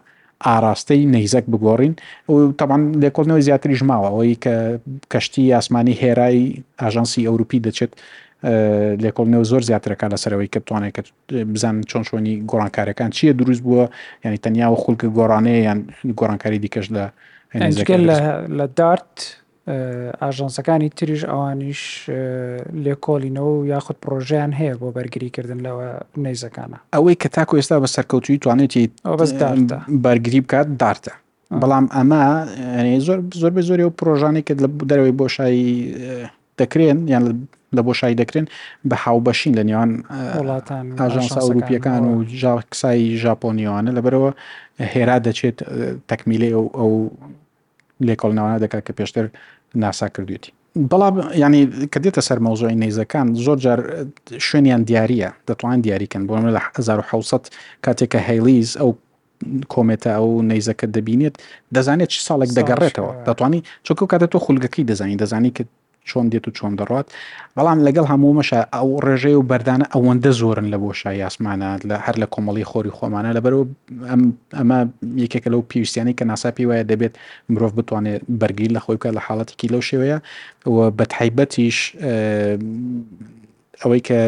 ئاراستەی 0.46 1.02
نەیزەک 1.14 1.44
بگۆڕین 1.52 1.94
و 2.32 2.36
تاوان 2.58 2.82
لێکۆڵنەوەی 3.02 3.42
زیاتری 3.48 3.74
ژماوە 3.80 4.08
ئەوەی 4.12 4.34
کە 4.44 4.54
کەشتی 5.12 5.52
ئاسمانی 5.54 5.94
هێرای 6.02 6.38
ئاژانسی 6.82 7.26
ئەوروپی 7.28 7.58
دەچێت 7.66 7.92
لێکۆڵ 9.02 9.26
نێو 9.34 9.44
زۆر 9.50 9.62
زیاترەکە 9.70 10.06
لەسەرەوەی 10.12 10.48
کە 10.52 10.58
بتوانێت 10.62 10.92
کە 10.96 11.02
بزان 11.52 11.76
چۆن 11.90 12.02
شوێنی 12.08 12.34
گۆڕانکارەکان 12.50 13.10
چییە 13.16 13.32
دروست 13.40 13.62
بووە 13.66 13.84
ینی 14.24 14.38
تەنیاوە 14.46 14.76
خولکە 14.82 15.08
گۆڕانەیە 15.16 15.60
یان 15.68 15.78
گۆڕانکاری 16.20 16.58
دیکەش 16.64 16.86
لە 16.96 17.04
لە 18.58 18.66
دارت 18.78 19.14
ئاژانسەکانی 20.22 20.88
تریش 20.98 21.22
ئەوانیش 21.30 21.82
لێکۆلینەوە 22.84 23.52
و 23.56 23.66
یاخود 23.72 23.96
پرۆژیان 24.04 24.52
هەیە 24.60 24.74
بۆ 24.80 24.88
بەرگریکردن 24.96 25.58
لەوە 25.66 25.86
نەیزەکانە 26.24 26.78
ئەوەی 26.94 27.16
کە 27.22 27.28
تاکو 27.34 27.54
ئێستا 27.58 27.76
بە 27.82 27.88
سەرکەوتوی 27.96 28.38
توانێتی 28.42 28.84
بەرگری 30.04 30.40
بکات 30.44 30.68
دارتە 30.84 31.12
بەڵام 31.62 31.86
ئەمە 31.96 32.22
زۆر 33.06 33.18
زۆر 33.40 33.52
بە 33.56 33.62
زۆری 33.68 33.84
و 33.88 33.92
پرۆژانی 34.00 34.42
کە 34.46 34.52
لە 34.62 34.68
دەرەوەی 34.90 35.14
بۆشایی 35.20 35.70
دەکرێن 36.58 36.98
یان 37.12 37.24
لە 37.76 37.80
بۆشایی 37.86 38.16
دەکرێن 38.22 38.46
بە 38.90 38.96
هاوبەشین 39.04 39.52
لە 39.58 39.62
نێوان 39.68 39.90
ئاژانسا 41.00 41.40
ئەوروپیەکان 41.42 42.02
و 42.10 42.14
کسایی 42.70 43.06
ژاپۆنیوانە 43.24 43.90
لەبەرەوە 43.98 44.30
هێرا 44.94 45.16
دەچێت 45.26 45.56
تەکمیلێ 46.10 46.50
ئەو 46.78 46.92
لێکۆڵناوانە 48.06 48.58
دەکات 48.64 48.82
کە 48.88 48.92
پێشتر 48.98 49.24
ناسا 49.82 50.08
کردوێتی 50.14 50.52
بەڵام 50.90 51.14
ینی 51.44 51.62
کە 51.92 51.98
دێتە 52.04 52.22
سەر 52.28 52.38
مەوزۆی 52.46 52.76
نەیزەکان 52.82 53.26
زۆر 53.44 53.58
جار 53.64 53.80
شوێنیان 54.48 54.82
دیارە 54.88 55.30
دەتوان 55.48 55.78
دیاریکەن 55.84 56.22
بۆ 56.28 56.34
لە 56.56 56.60
1970 56.78 57.50
کاتێکە 57.86 58.18
هەیلیز 58.28 58.70
ئەو 58.80 58.90
کۆمێتە 59.74 60.10
ئەو 60.18 60.28
نەیزەکە 60.50 60.86
دەبینێت 60.94 61.34
دەزانێت 61.76 62.08
چ 62.14 62.16
ساڵێک 62.28 62.50
دەگەڕێتەوە 62.58 63.12
دەتوانی 63.28 63.60
چۆکە 63.86 64.04
کاتە 64.12 64.26
تۆ 64.32 64.38
خولگەکەی 64.46 64.84
دەزانی 64.90 65.16
دەزانی 65.22 65.50
کە 65.56 65.64
چۆن 66.06 66.26
دێت 66.30 66.44
و 66.48 66.50
چۆن 66.58 66.72
دەڕات 66.78 67.06
بەڵام 67.56 67.78
لەگەڵ 67.86 68.06
هەموومەشە 68.12 68.60
ئەو 68.74 68.88
ڕێژەیە 69.06 69.38
و 69.38 69.44
بەردانە 69.50 69.86
ئەوەندە 69.94 70.30
زۆرن 70.40 70.66
لە 70.74 70.78
بۆشە 70.82 71.10
یاسمانە 71.24 71.70
لە 71.88 71.96
هەر 72.04 72.16
لە 72.22 72.26
کۆمەڵی 72.34 72.64
خۆری 72.70 72.92
خۆمانە 72.98 73.30
لەبەرەوە 73.36 73.64
ئەمە 74.58 74.78
یەکێکە 75.22 75.48
لەو 75.54 75.62
پێویستیانی 75.70 76.14
کە 76.18 76.24
ناسا 76.30 76.50
پێی 76.56 76.66
وایە 76.68 76.84
دەبێت 76.92 77.14
مرۆڤ 77.52 77.72
بتوانێت 77.78 78.22
بەرگیر 78.40 78.70
لە 78.76 78.80
خۆی 78.84 78.96
بکە 79.00 79.10
لە 79.16 79.20
حاڵەتێکی 79.26 79.68
لەو 79.74 79.82
شێوەیە 79.88 80.18
بە 80.98 81.04
تایبەتیش 81.14 81.78
ئەوەی 83.82 84.00
کە 84.08 84.18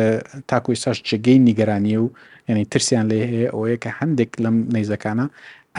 تاکوی 0.50 0.76
ساش 0.84 0.98
جگەی 1.10 1.38
نیگەرانیە 1.48 1.98
و 2.02 2.08
یعنی 2.48 2.64
ترسیان 2.72 3.06
لێ 3.10 3.18
هەیە 3.32 3.48
ئەوەیە 3.54 3.78
کە 3.84 3.90
هەندێک 3.98 4.30
لەم 4.44 4.56
نەیزەکانە 4.74 5.26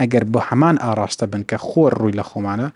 ئەگەر 0.00 0.24
بە 0.32 0.40
هەمان 0.48 0.76
ئاراستە 0.84 1.26
بن 1.32 1.42
کە 1.50 1.56
خۆر 1.66 1.92
ڕووی 2.00 2.12
لە 2.20 2.24
خۆمانە 2.30 2.68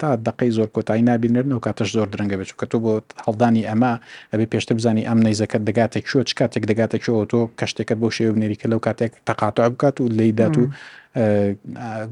تا 0.00 0.14
دقی 0.16 0.50
زۆر 0.50 0.68
کۆتایی 0.76 1.02
نبیێنن 1.12 1.52
و 1.52 1.58
کاتەش 1.66 1.90
زۆر 1.94 2.08
درەنگە 2.12 2.36
بێت 2.40 2.50
کە 2.62 2.66
تۆ 2.72 2.76
بۆ 2.84 2.92
هەڵدانی 3.26 3.62
ئەمە 3.70 3.92
ئەبێ 4.32 4.46
پێشتە 4.52 4.72
بزانانی 4.76 5.04
ئەم 5.08 5.18
نەیزەکەت 5.26 5.62
دەگاتێک 5.68 6.04
شوە 6.10 6.22
چ 6.28 6.30
کاتێک 6.40 6.64
دەگاتێکەوە 6.70 7.22
تۆ 7.32 7.40
کەشتێکت 7.60 7.96
بۆ 8.02 8.08
شێو 8.16 8.32
بنێریکە 8.36 8.66
لەو 8.72 8.80
کاتێک 8.86 9.12
تەقاتع 9.28 9.66
بکات 9.74 9.96
و 10.00 10.08
لیدات 10.18 10.54
و 10.58 10.64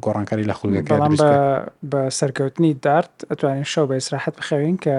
گۆڕانکاری 0.04 0.44
لە 0.50 0.54
خولگەکە 0.58 0.94
بە 1.90 1.98
سەرکەوتنی 2.18 2.70
دارت 2.84 3.14
ئەتوانین 3.30 3.64
شەو 3.74 3.84
بە 3.90 3.94
ئسراحەت 4.00 4.34
بخەوین 4.40 4.76
کە 4.84 4.94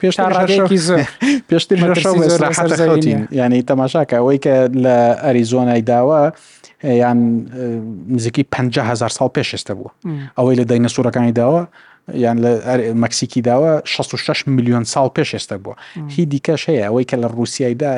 پێشتاڕێکی 0.00 0.78
زۆر 0.88 1.00
پێشتر 1.48 1.78
ئەتین 2.94 3.20
ینی 3.40 3.62
تەماشاکە 3.70 4.14
ئەوەی 4.20 4.38
کە 4.44 4.54
لە 4.84 4.96
ئەریزۆنای 5.24 5.82
داوە 5.92 6.22
یان 7.02 7.18
نزیکی 8.16 8.44
500هزار 8.56 9.12
ساڵ 9.18 9.28
پێشێستە 9.38 9.72
بووە 9.78 9.90
ئەوەی 10.38 10.56
لە 10.60 10.64
داینە 10.70 10.88
سوورەکانی 10.94 11.32
داوە 11.40 11.62
یان 12.14 12.38
لە 12.42 12.94
مەکسیکی 12.94 13.42
داوە 13.42 13.82
66 13.84 14.48
میلیۆن 14.48 14.84
ساڵ 14.84 15.08
پێش 15.18 15.34
ئێستا 15.36 15.56
بووە 15.64 15.74
هی 16.14 16.26
دیکەش 16.32 16.60
هەیە 16.68 16.84
ئەوەی 16.88 17.04
کە 17.10 17.14
لە 17.22 17.26
رووسایدا 17.30 17.92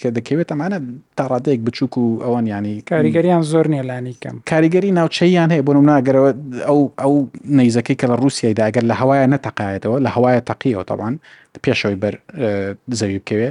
کە 0.00 0.08
دەکەوێت 0.16 0.48
ئەمانە 0.52 0.78
تاڕادەیەک 1.20 1.60
بچووک 1.66 1.96
و 1.98 2.18
ئەوان 2.24 2.46
ینی 2.46 2.82
کاریگەریان 2.90 3.42
زۆر 3.52 3.66
نێلانی 3.74 4.16
کەم 4.24 4.34
کاریگەری 4.50 4.90
ناوچەیان 4.98 5.50
هەیە 5.54 5.64
بۆ 5.66 5.72
ناگەرەوە 5.90 6.30
ئەو 6.68 6.80
ئەو 7.00 7.14
نەیزەکەی 7.58 7.96
کە 8.00 8.06
لە 8.10 8.14
رووسایدا 8.22 8.62
ئەگەر 8.68 8.84
لە 8.90 8.94
هەوایە 9.00 9.26
نەتەقاایەتەوە 9.34 9.96
لە 10.06 10.10
هەوایە 10.16 10.40
تەقیەوە 10.50 10.84
تاوان 10.90 11.14
پێشەوەی 11.64 11.96
بەر 12.02 12.14
زەوی 12.98 13.16
بکەوێ 13.22 13.48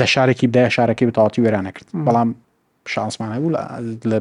لە 0.00 0.06
شارێکی 0.14 0.46
بدای 0.50 0.70
شارەکەی 0.76 1.06
بتەواتی 1.10 1.42
وێرانەکرد 1.44 1.88
بەڵام 2.06 2.28
شانسمان 2.94 3.30
هەبوو 3.36 3.50
لە 4.10 4.16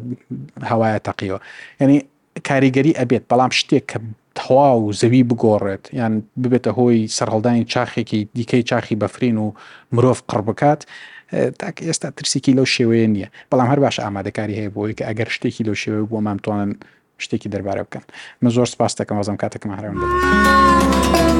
هەوایە 0.71 0.97
تەقیەوە 1.07 1.39
یعنی 1.81 1.97
کاریگەری 2.49 2.93
ئەبێت 2.99 3.23
بەڵام 3.31 3.51
شتێک 3.59 3.85
کە 3.91 3.99
تەوا 4.39 4.79
و 4.81 4.87
زەوی 5.01 5.23
بگۆڕێت 5.29 5.83
یان 5.99 6.13
ببێتە 6.43 6.71
هۆی 6.77 6.99
سەرهەڵدانی 7.17 7.63
چاخێکی 7.73 8.21
دیکەی 8.37 8.63
چاخی 8.69 8.95
بەفرین 9.03 9.37
و 9.43 9.47
مرۆڤ 9.95 10.19
قڕ 10.29 10.41
بکات 10.49 10.81
تاکە 11.61 11.81
ئێستا 11.87 12.09
ترسێکی 12.17 12.53
لەو 12.57 12.67
شێوەیە 12.75 13.07
نییە 13.13 13.29
بەڵام 13.51 13.67
هەر 13.71 13.79
باش 13.83 13.95
ئامادەکاری 14.03 14.55
هەیە 14.59 14.69
بۆی 14.75 14.95
کە 14.97 15.03
ئەگەر 15.09 15.29
شتێکی 15.35 15.63
لەو 15.67 15.75
شێوەیە 15.83 16.07
بۆ 16.11 16.17
مامتوانن 16.25 16.71
شتێکی 17.23 17.49
دەربارە 17.53 17.83
بکەن 17.87 18.03
من 18.41 18.51
زۆر 18.55 18.67
سپاس 18.73 18.91
دەکەم 19.01 19.17
وەزم 19.19 19.37
کاتێکمە 19.43 19.73
هەرم 19.77 19.95
دەێت. 20.01 21.39